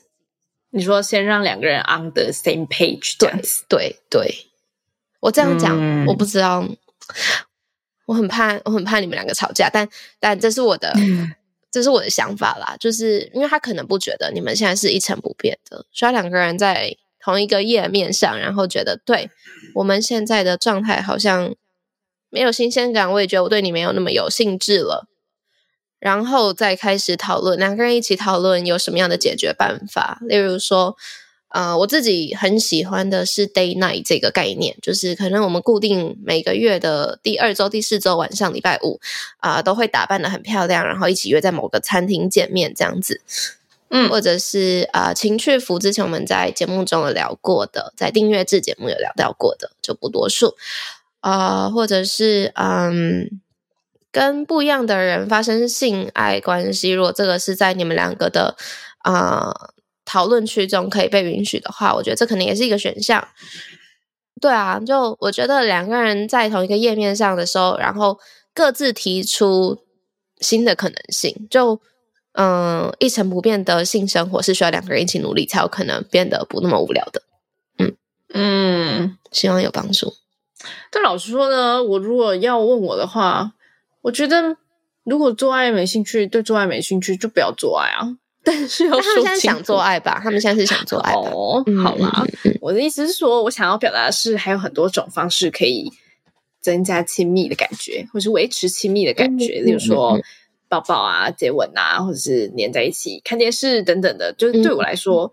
[0.72, 3.32] 你说先让两个人 on the same page，对
[3.68, 4.46] 对对，
[5.20, 6.68] 我这样讲，嗯、我不知道。
[8.06, 9.88] 我很怕，我很怕你们两个吵架，但
[10.20, 11.32] 但这是我的，嗯、
[11.70, 12.76] 这是我的想法啦。
[12.80, 19.30] 就是因为他可能不觉得你们现在是一成不变的，需要两个人在同一个页面上，然后觉得对
[19.76, 21.54] 我们现在的状态好像
[22.32, 25.08] 没有新鲜感，我也觉得我对你没有那么有兴致了，
[26.00, 30.98] 然后再开始讨论，两个人一起讨论有什么样的解决办法，例如说。
[31.52, 39.00] 呃，我自己很喜欢的是 day night 这个概念，就是可能我们固定每个月的第二周、第四周晚上，礼拜五
[39.38, 43.22] 啊、呃，都会打扮得很漂亮，然后一起约在某个餐厅见面这样子。
[43.90, 50.56] 嗯，或者是啊、呃，情趣服，之前我们在节目中有聊过的，在订阅制节目有聊到过的，就不多说。
[51.22, 53.42] 啊、呃，或者是嗯，
[54.12, 58.56] 跟不一样的人发生性爱关系，如果这个是在你们两个的
[59.00, 59.50] 啊。
[59.50, 59.74] 呃
[60.06, 63.28] 讨论区中可以被允许的话，我觉得这可能也是一个选项。
[64.42, 68.18] 对啊，就我觉得两个人在同一个页面上的时候，然后
[68.52, 69.84] 各自提出
[70.40, 71.80] 新的可能性，就
[72.32, 77.22] 嗯，一成不变的性生活是需要两个人一起努力才有可能变得不那么无聊的。
[77.78, 77.96] 嗯
[78.34, 80.16] 嗯，希望有帮助。
[80.90, 83.52] 但老实说呢，我如果要问我的话，
[84.10, 84.58] 我觉得
[85.04, 88.18] 如果做爱没兴趣，对做爱没兴趣，就不要做爱啊。
[88.44, 90.20] 但是要说，他们现在想做爱吧？
[90.24, 91.30] 他们现在是想做爱吧？
[91.30, 92.26] 哦，好啦，
[92.60, 95.92] 我的意思是说，我想要表达的是，还有很多种方式可以
[96.60, 100.20] 增加亲密的感觉，或是维持亲密的感觉，例如说
[100.68, 104.34] 抱抱啊、接吻啊，或者是黏在一起看电视等等的。
[104.34, 105.32] 就是对我来说，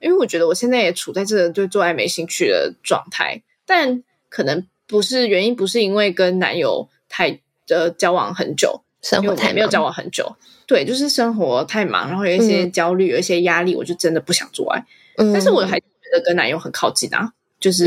[0.00, 10.36] 因为我觉得我现在也处在这个对做爱没兴趣的状态，但可能不是原因，不是因为跟男友太呃交往很久，生活太没有交往很久。
[10.66, 14.84] 对，就是生活太忙，然后有一些焦虑，嗯、有一些压力，我就真的不想做爱。
[15.16, 17.86] 嗯、但是我还觉得跟男友很靠近啊，就是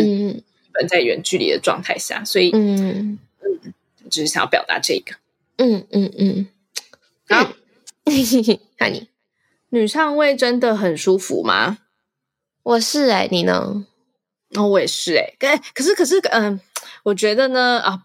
[0.74, 3.74] 本在远距离的状态下，所以嗯嗯，
[4.10, 5.16] 只是想要表达这个。
[5.58, 6.48] 嗯嗯嗯，
[7.30, 7.54] 好，
[8.78, 9.10] 看你
[9.70, 11.78] 女上位真的很舒服吗？
[12.64, 13.86] 我是哎、欸，你呢？
[14.56, 16.60] 哦，我也是哎、欸，可是可是嗯，
[17.04, 18.04] 我觉得呢啊，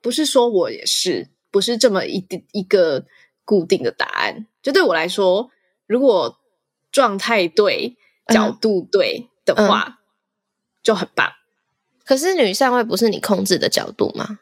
[0.00, 3.04] 不是说我也是，不是这么一一个。
[3.46, 5.50] 固定的答案，就对我来说，
[5.86, 6.38] 如果
[6.90, 7.94] 状态对、
[8.32, 9.96] 角度对的话，嗯嗯、
[10.82, 11.30] 就很棒。
[12.06, 14.38] 可是女上位不是你控制的角度吗？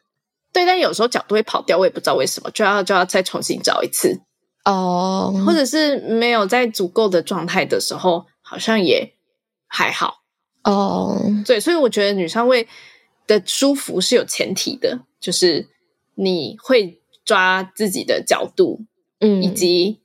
[0.53, 4.21] 对，但有时候角度会跑掉，我也不知道为什么，就要就要再重新找一次
[4.65, 5.35] 哦。
[5.45, 9.15] 或者是没有在足够的状态的时候，好像也
[9.67, 10.23] 还好
[10.63, 11.21] 哦。
[11.45, 12.69] 对，所以我觉得女上位
[13.27, 15.69] 的舒服是有前提的，就是
[16.15, 18.85] 你会抓自己的角度。
[19.25, 20.01] 嗯，以及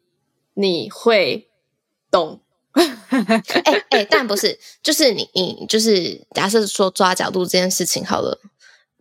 [0.53, 1.49] 你会
[2.11, 2.39] 懂，
[2.73, 8.39] 哎哎、欸欸，但不是，就是你你就是假设说抓角度这件事情好了，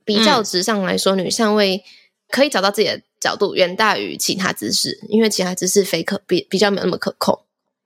[0.06, 1.84] 比较值上来说，嗯、女上位
[2.30, 7.38] 可以找到自己的角度远大于其他姿势，因为其他姿势非可比比较没有那么可控，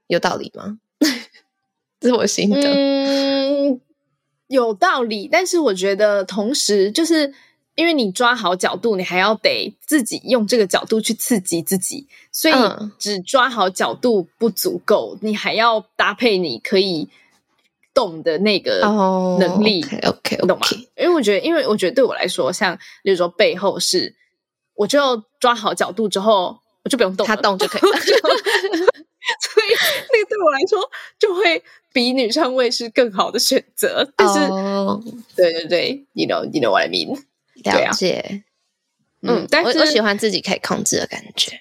[0.06, 0.78] 有道理吗？
[1.98, 2.60] 这是我心得。
[2.62, 3.80] 嗯，
[4.50, 7.32] 有道理，但是我觉得同时就是。
[7.76, 12.54] 因为你抓好角度，你还要得自己用这个角度去刺激自己，所以
[12.98, 17.08] 只抓好角度不足够，你还要搭配你可以
[17.94, 18.80] 动的那个
[19.38, 19.82] 能力。
[20.02, 20.66] Oh, OK，OK，懂吗？
[20.94, 24.14] 因为我觉得，因为我觉得对我来说，像比如说背后是，
[24.74, 27.98] 我就抓好角度之后，我就不用动，他动就可以了。
[29.40, 29.66] 所以
[30.12, 30.78] 那个对我来说，
[31.18, 31.62] 就会
[31.92, 34.10] 比女上位是更好的选择。
[34.16, 35.00] 但是，oh.
[35.36, 37.16] 对对对，you know，you know what I mean。
[37.62, 38.42] 了解，
[39.22, 41.60] 嗯，但是我，我喜欢自己可以控制的感觉。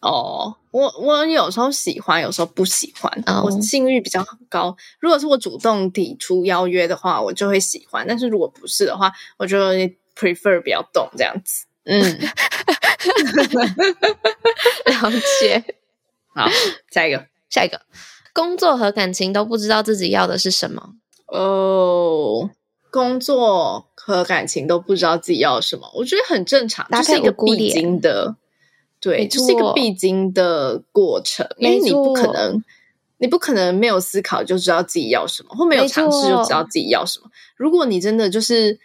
[0.00, 3.22] 哦，我我有时候喜欢，有时候不喜欢。
[3.26, 9.58] 哦、我性欲比较高，如果是我主动提出邀约的话，我就会喜欢；但是如果不是的话，我就
[10.16, 11.66] prefer 不要动这样子。
[11.84, 12.00] 嗯，
[14.86, 15.64] 了解。
[16.34, 16.46] 好，
[16.90, 17.80] 下一个，下一个，
[18.32, 20.94] 工作和感情都不知道自己要的是什么。
[21.26, 22.50] 哦。
[22.90, 28.36] 工作和感情都不知道自己要什么，我觉得很正常，这是一个必经的，
[29.00, 32.62] 对，这是一个必经的过程，因为你不可能，
[33.16, 37.30] 你不可能没有思考就知道自己要什么，或没有尝试就知道自己要什么。
[37.56, 38.78] 如果你真的就是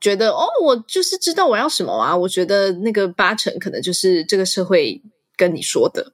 [0.00, 5.02] 觉得哦，我就是知道我要什么啊，我觉得那个八成可能就是这个社会
[5.36, 6.12] 跟你说的。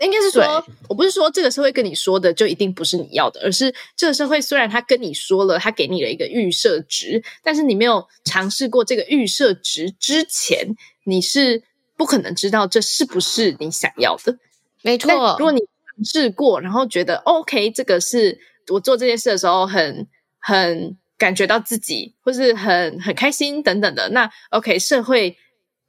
[0.00, 11.62] 应该是说，我不是说这个社会跟你说的就一定不是你要的，而是这个社会虽然他跟你说了，他给你了一个预设值，但是你没有尝试过这个预设值之前，你是
[11.96, 14.38] 不可能知道这是不是你想要的。
[14.82, 20.08] 没错，如果你尝试过，然后觉得 OK，这个是我做这件事的时候很
[20.38, 25.36] 很感觉到自己，或是很很开心等等的，那 OK，社会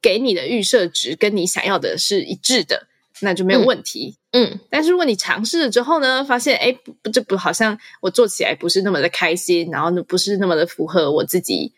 [0.01, 2.87] 给你的预设值跟你想要的是一致的。
[3.19, 11.73] 那就没有问题，嗯，嗯，但是如果你尝试了之后呢，发现哎，不，这不好像我做起来不是那么的开心，然后呢，不是那么的符合我自己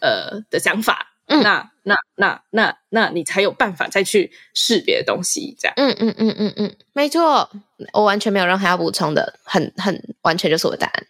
[0.00, 7.50] 呃的想法，嗯，那那那那那你才有办法再去试别的东西，这样，嗯嗯嗯嗯嗯，没错，
[7.92, 11.06] 我完全没有任何要补充的，很很完全就是我的答案。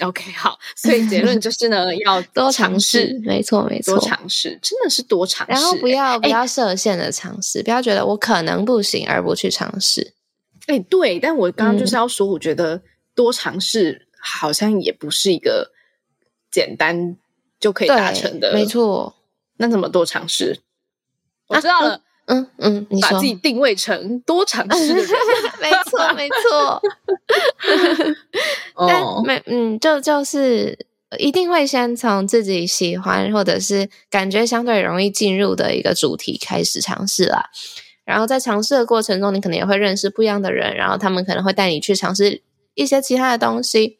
[0.00, 10.12] OK，好，所以结论就是呢， 要多尝试，没错，没错，多尝试，真的是多尝试，然后不要不要设限的尝试，不要觉得我可能不行而不去尝试。
[10.66, 12.82] 哎，对，但我刚刚就是要说，我觉得
[13.14, 15.72] 多尝试好像也不是一个
[16.50, 17.16] 简单
[17.58, 19.16] 就可以达成的，没错。
[19.58, 20.60] 那怎么多尝试？
[21.46, 22.02] 我知道了。
[22.26, 25.08] 嗯嗯，你说把自己定位成多尝试的人，
[25.60, 26.82] 没 错没错。
[28.88, 30.86] 但没嗯，就就是
[31.18, 37.50] 一定会先从自己喜欢或者是感觉相对容易进入的一个主题开始尝试啦。
[38.04, 42.42] 然后在尝试的过程中，你可能也会认识不一样的人，然后他们可能会带你去尝试
[42.74, 43.98] 一些其他的东西。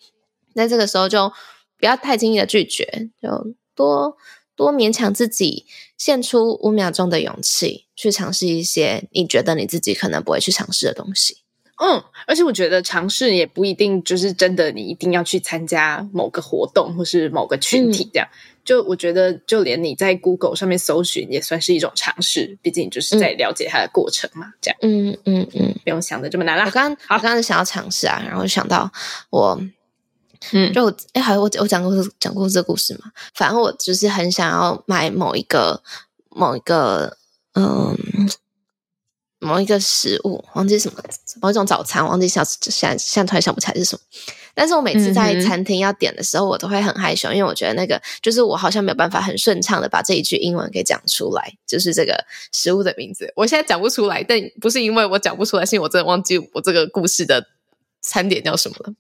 [0.55, 1.33] 在这个时候就
[1.79, 4.17] 不要太轻易的拒绝，就多。
[4.57, 5.67] 多勉强自己，
[5.99, 11.39] 献出五秒钟的勇气，去尝试一些你觉得你自己可能不会去尝试的东西。
[11.79, 18.27] 嗯，而且我觉得尝试也不一定就是真的，你一定要去参加某个活动或是某个群体这样。
[18.31, 22.59] 嗯、就我觉得，就连你在 Google 上面搜寻，也算是一种尝试。
[22.63, 24.79] 毕竟就是在了解它的过程嘛，这样。
[24.81, 26.65] 嗯嗯嗯，不用想的这么难啦。
[26.65, 28.91] 我刚刚我刚刚想要尝试啊，然后想到
[29.31, 29.61] 我。
[30.53, 33.11] 嗯，就哎，好，我我讲过讲过这个故事嘛。
[33.35, 35.83] 反正我就是很想要买某一个
[36.29, 37.17] 某一个
[37.57, 37.97] 嗯
[39.39, 40.99] 某一个食物，忘记什么
[41.43, 44.01] 某一种早餐，忘记想现在现在突然想不起来是什么。
[44.55, 53.31] 但是我每次在餐厅要点的时候，我都会很害羞，因为我觉得那个就是我好像没有办法很顺畅的把这一句英文给讲出来，就是这个食物的名字。
[53.37, 57.47] 我现在讲不出来，但不是因为我讲不出来，是因为我真的忘记我这个故事的
[58.01, 58.95] 餐点叫什么了。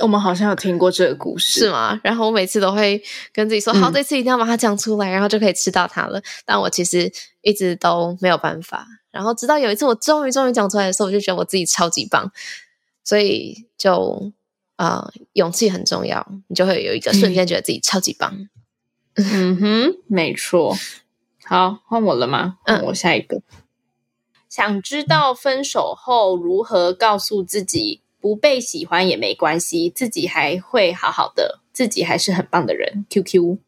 [0.00, 2.00] 我们好像有听过这个故事，是吗？
[2.02, 8.86] 然后我每次都会跟自己说：“好，这次一定要把它讲出来，然后就可以吃到它了。”但我其实一直都没有办法。
[9.10, 12.30] 然后直到有一次，我终于终于讲出来的时候，我就觉得我自己超级棒。
[13.02, 14.32] 所以就
[14.76, 18.48] 啊、呃，勇气很重要，你就会有一个瞬间觉得自己超级棒。
[19.14, 20.76] 嗯哼，没错。
[21.44, 22.58] 好，换我了吗？
[22.64, 23.40] 嗯，我下一个。
[24.48, 28.02] 想知道分手后如何告诉自己？
[28.26, 33.06] 不被喜欢也没关系，自己还会好好的，自己还是很棒的人。
[33.08, 33.58] Q Q，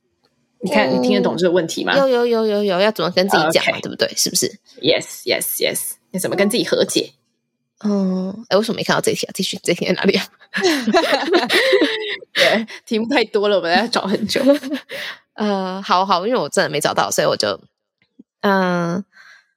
[0.62, 1.96] 你看、嗯、你听得懂这个问题吗？
[1.96, 3.82] 有有有有有，要怎么跟自己讲嘛？Okay.
[3.82, 4.12] 对不对？
[4.16, 7.12] 是不是？Yes Yes Yes，你怎么跟自己和解？
[7.84, 9.30] 嗯，哎，为什么没看到这题啊？
[9.32, 10.26] 这题这题在哪里啊？
[12.34, 14.42] 对，题目太多了，我们要找很久。
[15.38, 17.60] 呃，好好，因为我真的没找到，所以我就
[18.40, 19.04] 嗯。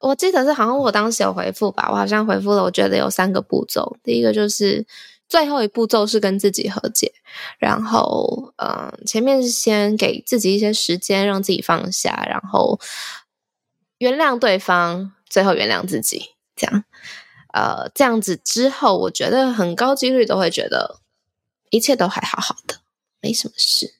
[0.01, 3.97] 我记得是好像我当时有回复吧，我好像回复了，我觉得有三个步骤。
[4.03, 4.85] 第一个就是
[5.29, 7.13] 最后一步骤是跟自己和解，
[7.59, 12.79] 然后，嗯、前面是先给自己一些时间，让自己放下，然后
[13.99, 16.83] 原谅对方，最后原谅自己，这样，
[17.53, 20.99] 呃，这样子之后，我觉得很高几率都会觉得
[21.69, 22.77] 一切都还好好的，
[23.21, 23.93] 没什么事。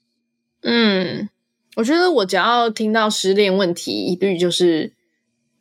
[0.63, 1.29] 嗯，
[1.75, 4.93] 我觉得我只要听到失恋问题，一律就是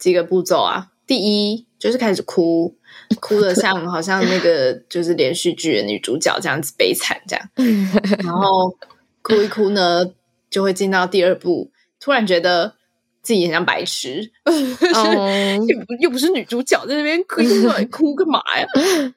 [0.01, 2.75] 几个步骤啊，第一就是开始哭。
[3.21, 7.49] 哭的像 好像那个就是连续剧的女主角这样子悲惨这样，
[8.25, 8.77] 然后
[9.23, 10.05] 哭一哭呢，
[10.51, 11.71] 就会进到第二步，
[12.01, 12.75] 突然觉得
[13.23, 17.43] 自己很像白痴， 又不又不是女主角在那边哭，
[17.91, 18.67] 哭干嘛呀？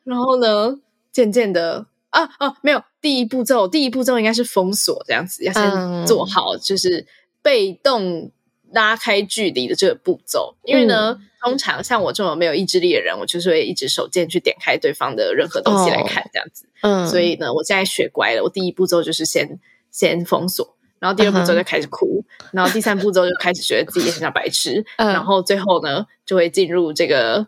[0.04, 0.80] 然后呢，
[1.12, 7.06] 渐渐的啊啊，没有第一步骤，第一步骤应该是封锁这样子，要先做好就是
[7.42, 8.32] 被动
[8.74, 11.18] 拉开距离的这个步骤，因为呢。
[11.20, 16.66] 嗯通常像我这种没有意志力的人，我就是会一直手贱去点开对方的任何东西来看，这样子。
[16.80, 19.60] 嗯，所以呢，我现在学乖了，我第一步骤就是先
[19.92, 27.46] 先封锁，然后第二步骤就开始哭，嗯、然后第三步骤就开始觉得自己很像白痴，嗯、然后最后呢就会进入这个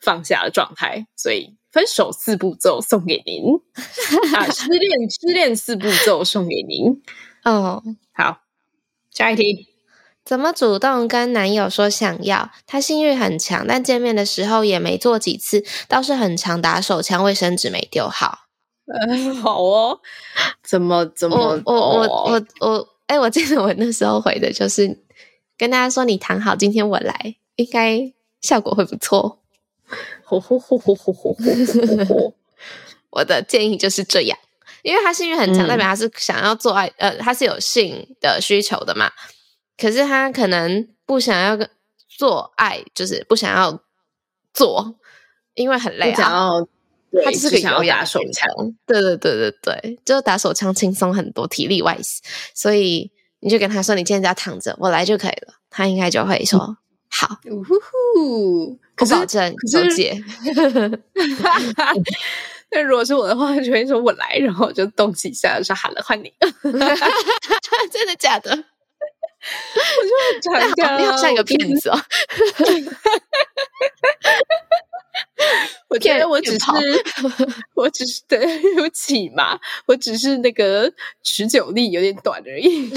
[0.00, 1.06] 放下的状态。
[1.14, 3.44] 所以分手四步骤送给您，
[4.34, 7.02] 啊， 失恋失恋四步骤送给您。
[7.44, 7.82] 哦，
[8.14, 8.40] 好，
[9.10, 9.75] 下一题。
[10.26, 12.50] 怎么主动跟男友说想要？
[12.66, 18.40] 他性欲很强，但见面的时候也没做几次，倒是很常打手枪，卫生纸没丢好。
[18.86, 20.00] 嗯， 好哦。
[20.64, 21.62] 怎么怎么？
[21.64, 24.98] 我我我我，哎，我记得我那时候回的就是
[25.56, 29.38] 跟大家说，你躺好，今天我来，应该效果会不错。
[33.10, 34.36] 我的建议就是这样，
[34.82, 39.12] 因为他性欲很强，代表他是想要做爱，呃，他是有性的需求的嘛。
[39.78, 41.58] 可是他可能不想要
[42.08, 43.82] 做爱，就是不想要
[44.54, 44.96] 做，
[45.54, 46.16] 因为很累啊。
[46.16, 46.68] 想要
[47.24, 48.48] 他就是可以要打手枪，
[48.86, 52.18] 对对对对对，就打手枪轻松很多，体力 wise。
[52.54, 53.10] 所以
[53.40, 56.76] 你就跟他说：“你今天只要躺着，我来就可以了。”他应该就会说：“嗯、
[57.08, 60.22] 好。”呜呼呼，我保证有解。
[62.72, 66.32] 那如果是我的话，就会说我来，然后就动几下，就说好了，换你。
[67.92, 68.64] 真的假的？
[69.74, 71.98] 我就很常见，你好像一个骗子哦！
[75.88, 76.64] 我觉得 我只是，
[77.74, 78.44] 我只是对
[78.74, 80.92] 不起嘛，我只是那个
[81.22, 82.90] 持久力有点短而已。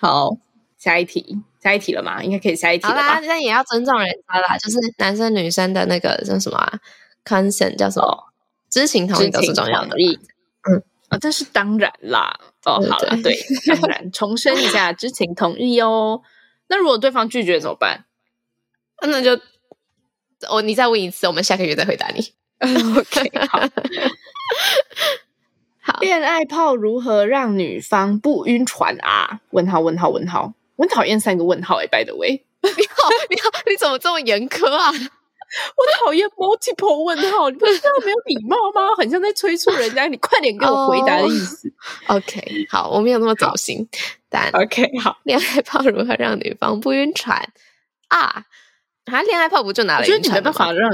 [0.00, 0.36] 好，
[0.78, 2.22] 下一题，下一题了吗？
[2.22, 3.02] 应该可以下一题了吧？
[3.02, 6.78] 好啦，那也要尊重人家啦，就是男生女生的那个叫什么啊
[7.24, 8.32] ？consent 叫什么？
[8.70, 9.96] 知情同意都是重要的。
[10.68, 10.82] 嗯。
[11.10, 12.34] 啊，这是当然啦。
[12.70, 13.36] 哦，好了，对，
[13.66, 16.22] 当然，重申一下，知情同意哦。
[16.68, 18.04] 那如果对方拒绝怎么办？
[19.02, 19.38] 那就
[20.50, 22.32] 我你再问一次，我们下个月再回答你。
[22.60, 23.60] OK，好。
[25.86, 29.40] 好，恋爱炮如何让女方不晕船啊？
[29.50, 30.54] 问号，问号，问号。
[30.76, 32.42] 我很讨厌三个问号哎，by the way。
[32.62, 34.90] 你好，你好，你怎么这么严苛啊？
[35.76, 38.94] 我讨厌 multiple 问号，你不知道没有礼貌吗？
[38.96, 41.72] 很像在催促人家，你快点给我回答的意思。
[42.08, 43.88] Oh, OK，好，我没有那么走心。
[44.28, 47.48] 但 OK，好，恋爱炮如何让女方不晕船
[48.08, 48.44] 啊？
[49.04, 50.16] 他恋爱炮不就拿来晕船？
[50.16, 50.90] 我觉得你没办法让。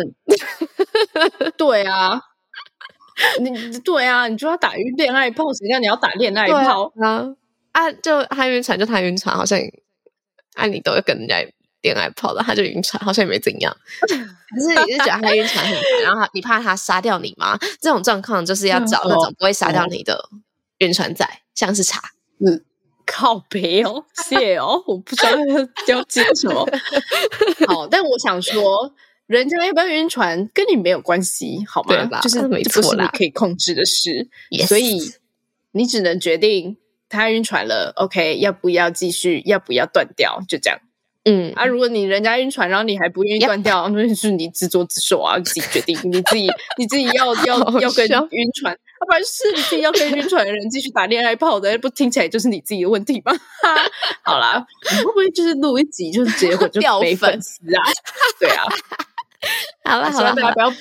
[1.56, 2.20] 对啊，
[3.40, 7.24] 你对啊，你就要打晕恋爱炮，谁叫你要打恋爱炮啊？
[7.72, 9.58] 啊，就他晕船就他晕船，好像
[10.54, 11.36] 按，你都要跟人家。
[11.82, 13.76] 恋爱炮的，他就晕船，好像也没怎样。
[14.00, 17.58] 可是你是觉得他晕船很烦，然后你怕他杀掉你吗？
[17.80, 20.28] 这种状况就是要找那种不会杀掉你的
[20.78, 22.00] 晕船仔，像是茶。
[22.44, 22.64] 嗯，
[23.06, 25.30] 靠北哦，谢哦，我不知道
[25.88, 26.66] 要接什么。
[27.68, 28.92] 好，但我想说，
[29.26, 32.04] 人家要不要晕船跟你没有关系，好吗？
[32.06, 34.28] 吧就是没错啦，可以控制的事。
[34.66, 34.98] 所以
[35.72, 36.76] 你只能决定
[37.08, 38.38] 他晕船了，OK？
[38.38, 39.42] 要不要继续？
[39.46, 40.40] 要不要断掉？
[40.48, 40.80] 就这样。
[41.24, 46.48] 嗯啊，如果你人家晕船，然后你还不愿意断掉，那.是你自作自受啊，自己决定，你自己
[46.78, 53.32] 你自己要要要跟晕船，要、啊、不然是你自己要跟晕船的人继续打恋爱炮的，不听起来就是你自己的问题吗？
[54.24, 57.82] 好啦，你会不会就是录一集，就是结果就没粉丝啊？
[58.40, 58.64] 对啊，
[59.84, 60.76] 好了好了，大家不要大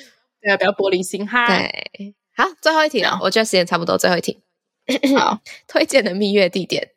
[0.48, 1.46] 家不要玻璃心哈。
[1.48, 4.38] 对，好，最后一题了，我觉得时间差不多，最后一题，
[5.18, 5.38] 好，
[5.68, 6.92] 推荐的蜜月地点。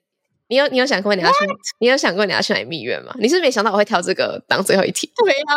[0.48, 1.38] 你有你有想过你要去?
[1.80, 3.14] 你有想过你要去哪蜜月吗？
[3.20, 5.12] 你是没想到我会挑这个当最后一题？
[5.18, 5.56] 对啊，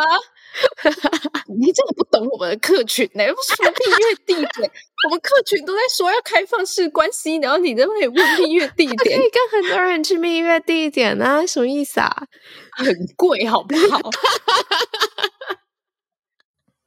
[1.49, 3.26] 你真的不懂我们的客群呢、欸？
[3.28, 4.70] 什么蜜月地点？
[5.07, 9.18] 我们客群都在说要开放式关系，然后你在那里问蜜月地 点？
[9.18, 11.45] 可以跟很多人去蜜月地点啊？
[11.47, 12.26] 什么意思啊？
[12.78, 14.01] 很贵，好不好？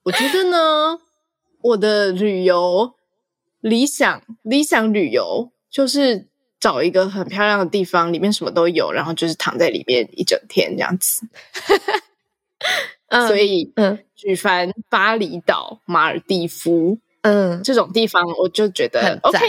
[0.04, 1.00] 我觉得呢，
[1.62, 2.95] 我的旅游
[3.60, 6.28] 理想理想旅游就是
[6.60, 11.26] 找一个很漂亮的地方，里面什么都有，然后就是躺在里面一整天这样子。
[13.07, 19.39] 嗯、所以，嗯，举凡巴厘岛、马尔地夫，嗯，这种地方我就觉得 OK。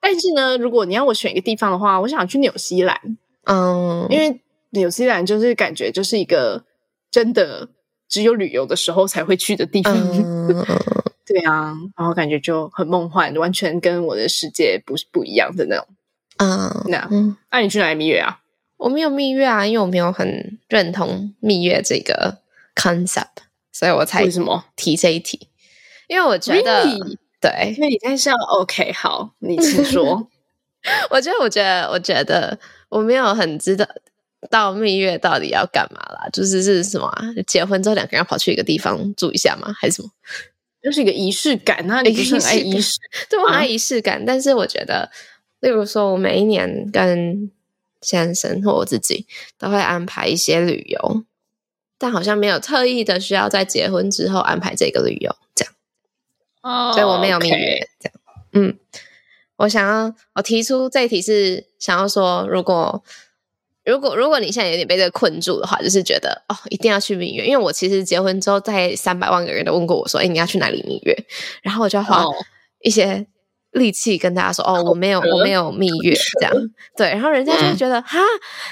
[0.00, 2.98] 但是呢，如果你要我选一个地方的话，我想去纽西兰，
[3.44, 4.40] 嗯，因为
[4.70, 6.64] 纽西兰就是感觉就是一个
[7.10, 7.68] 真的
[8.08, 9.94] 只有旅游的时候才会去的地方。
[9.94, 10.64] 嗯
[11.26, 15.86] 对啊，然后感觉就很梦幻，完全跟我的世界不是不一样的那种。
[16.38, 18.40] 嗯，那嗯，那你去哪里蜜月啊？
[18.76, 22.38] 我没有蜜月啊，因为我没有很认同蜜月这个
[22.74, 25.48] concept，所以我才为什么提这一题？
[26.08, 26.84] 因为我觉得?
[27.40, 28.32] 对，因为你在笑。
[28.60, 30.28] OK，好，你请说。
[31.10, 32.58] 我觉得，我觉得，我觉得
[32.88, 33.86] 我没有很知道
[34.50, 37.24] 到蜜月到底要干嘛啦，就是是什么啊？
[37.46, 39.74] 结婚之后两个人要跑去一个地方住一下吗？
[39.76, 40.10] 还是什么？
[40.82, 42.98] 就是一个仪式感，那你不是很爱仪式？
[43.28, 44.24] 对，我很爱仪式感。
[44.24, 45.10] 但是我觉得，
[45.66, 47.50] 例如说，我每一年跟
[48.00, 49.26] 先生或我自己
[49.58, 51.24] 都会安排一些旅游，
[51.98, 55.74] 但好像没有特意的需要在结婚之后安排这个旅游，这样。
[56.62, 58.14] 哦，所以我没有蜜月.这样。
[58.52, 58.78] 嗯，
[59.56, 63.02] 我想要，我提出这一题是想要说，如果。
[63.84, 71.16] 如果如果你现在有点被这个困住的话，就是觉得哦，一定要去蜜月，因为我其实结婚之后，在三百万个人都问过我说，哎，你要去哪里蜜月？
[71.62, 72.24] 然后我就要花
[72.80, 73.24] 一些
[73.72, 76.54] 力气跟大家说，哦，我没有，我没有蜜月，这样
[76.96, 77.08] 对。
[77.08, 78.18] 然后人家就会觉得，哈，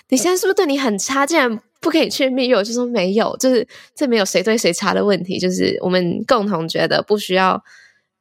[0.09, 2.57] 你现在是不是对你很差，竟然不可以去蜜月？
[2.57, 7.63] 我就说没有，就是这没有谁对谁差的问题，就是我们共同觉得不需要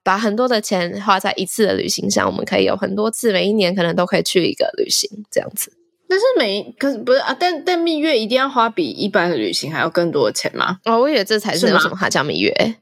[0.03, 5.71] 把很多的钱花在一次的旅行上，我们可以有很多次，每一年可能都可以去一个旅行，这样子。
[6.09, 7.35] 但是每可是不是啊？
[7.39, 10.77] 但但蜜月一定要花比一般的旅行还要更多的钱吗？
[10.85, 12.75] 哦，我以为这才是为什么它叫蜜月，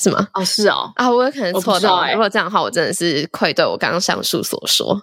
[0.00, 0.26] 是吗？
[0.32, 0.90] 哦，是哦。
[0.96, 2.14] 啊，我有可能错到、欸。
[2.14, 4.94] 如果这样的话，我真的是愧对我刚刚上述所说。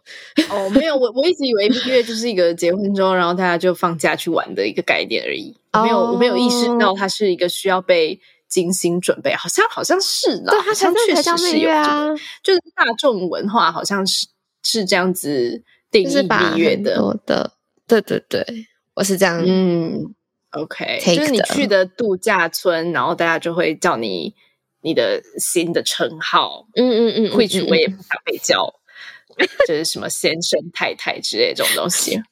[0.49, 5.55] 哦，没有，我我一直以为蜜月就是一个结婚之后，然后大家就放假去玩的一个概念而已。
[5.73, 9.35] 我没有，我没有意识到它是一个需要被精心准备。
[9.35, 12.07] 好像好像是呢，对，它确实是有啊。
[12.41, 14.25] 就是大众文化好像是
[14.63, 16.15] 是这样子定义
[16.53, 16.99] 蜜月的。
[17.85, 18.43] 对对对，
[18.95, 19.41] 我是这样。
[19.45, 20.13] 嗯
[20.51, 24.33] ，OK，就是你去的度假村，然后大家就会叫你
[24.87, 26.65] 你的新的称号。
[26.75, 28.73] 嗯嗯嗯，会去我也不想被叫，
[29.67, 32.21] 就是什么先生太太之类这种东西。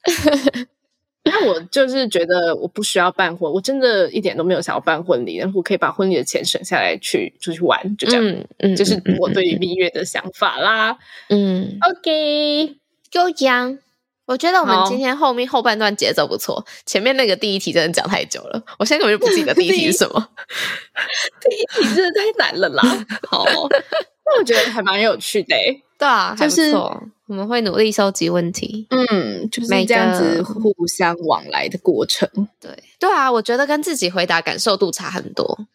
[1.28, 8.24] 那我就是觉得我不需要办婚，我真的一点都没有想要办婚礼，然后我可以把婚礼的钱省下来去出去玩，就这样。
[8.24, 10.96] 嗯嗯，就是我对于蜜月的想法啦。
[11.28, 12.76] 嗯，OK，
[13.10, 13.78] 就这样。
[14.26, 20.28] 我觉得我们今天后面后半段节奏不错，前面那个第一题真的讲太久了，我现在根本就不记得第一题是什么。
[21.40, 22.82] 第一题真的太难了啦！
[23.28, 23.44] 好，
[24.26, 25.56] 那我觉得还蛮有趣的。
[25.98, 32.28] 对啊，就是我们会努力收集问题，嗯，就是这样子互相往来的过程。
[32.60, 35.66] 对，对啊，我觉得跟自己回答感受度差很多。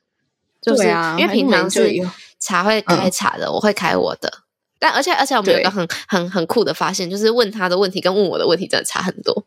[0.62, 1.90] 就是啊，因为平常是
[2.38, 4.32] 茶会开茶的，我会开我的。
[4.82, 9.46] 但而且而且我们有一个很很很酷的发现，就是问他的问题跟问我的问题真的差很多。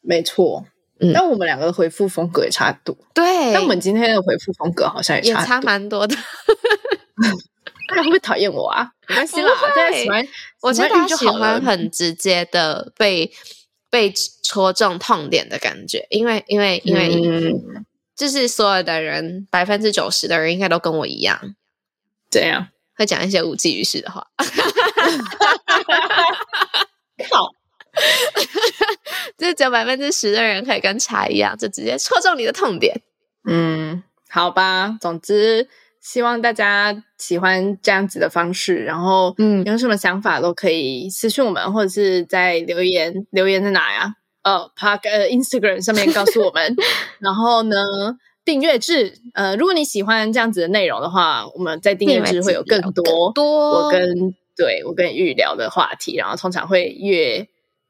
[0.00, 0.64] 没错，
[1.00, 2.96] 嗯，但我们两个的回复风格也差很多。
[3.12, 6.16] 对，但我们今天的回复风格好像也差也差蛮多的。
[7.86, 8.90] 大家会不会讨厌我啊？
[9.06, 10.26] 没关系啦，大家喜欢，
[10.62, 13.30] 我觉得大家喜欢很直接的被
[13.90, 14.10] 被
[14.42, 17.84] 戳中痛点的感觉，因为因为因为、嗯、
[18.16, 21.54] 就是所有的人百分之九十的人应该都跟我一样，
[22.30, 22.68] 这样。
[22.96, 24.26] 会讲一些无济于事的话，
[27.30, 27.48] 靠！
[29.38, 33.00] 就是只有百分之十的人可以跟茶一样，就直接戳中你的痛点。
[33.48, 34.96] 嗯，好吧。
[35.00, 35.68] 总之，
[36.00, 38.84] 希望大家喜欢这样子的方式。
[38.84, 44.14] 然后，嗯，有什么想法都可以私信我们，或者是在留言留言在哪呀？
[44.42, 46.76] 哦，Park 呃，Instagram 上面告诉我们。
[47.20, 47.76] 然后呢？
[48.44, 57.48] 订阅制，呃，如果你喜欢这样子的内容的话，我们在订阅制会有更多，多我跟对我跟玉聊的话题，然后通常会越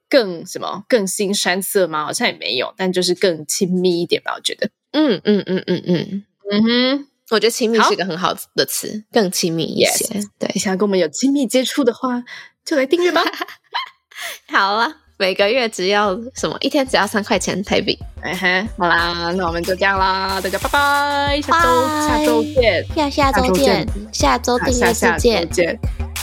[0.09, 2.05] 更什么更新山色吗？
[2.05, 4.71] 好像也没有，但就是更亲密一点吧，我觉得。
[4.93, 10.05] 嗯嗯嗯嗯嗯嗯哼，我觉得亲密是一个很好的词，更亲密一些。
[10.07, 12.23] Yes, 对，想要跟我们有亲密接触的话，
[12.65, 13.23] 就来订阅吧。
[14.49, 15.04] 好啊。
[15.17, 16.57] 每个月只要什么？
[16.61, 17.97] 一天只要三块钱台币。
[18.23, 25.79] 哎嘿，好啦，那我们就这样啦，大家拜拜，下周下周见，下下周见，下周订阅制见，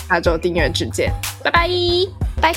[0.10, 1.12] 下周订阅制见，
[1.44, 1.70] 拜拜
[2.42, 2.54] 拜。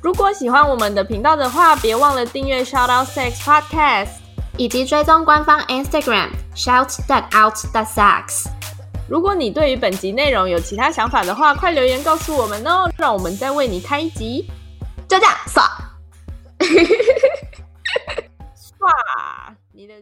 [0.00, 4.08] 如果喜欢我们的频道的话，别忘了订阅 Shout Out Sex Podcast，
[4.56, 8.46] 以及追踪官方 Instagram Shout That Out That Sex。
[9.08, 14.48] 如果你对于本集内容有其他想法的话，快留言告诉我们哦，让我们再为你开一集。
[15.08, 15.62] 就这样，刷，
[18.54, 19.94] 刷，你的。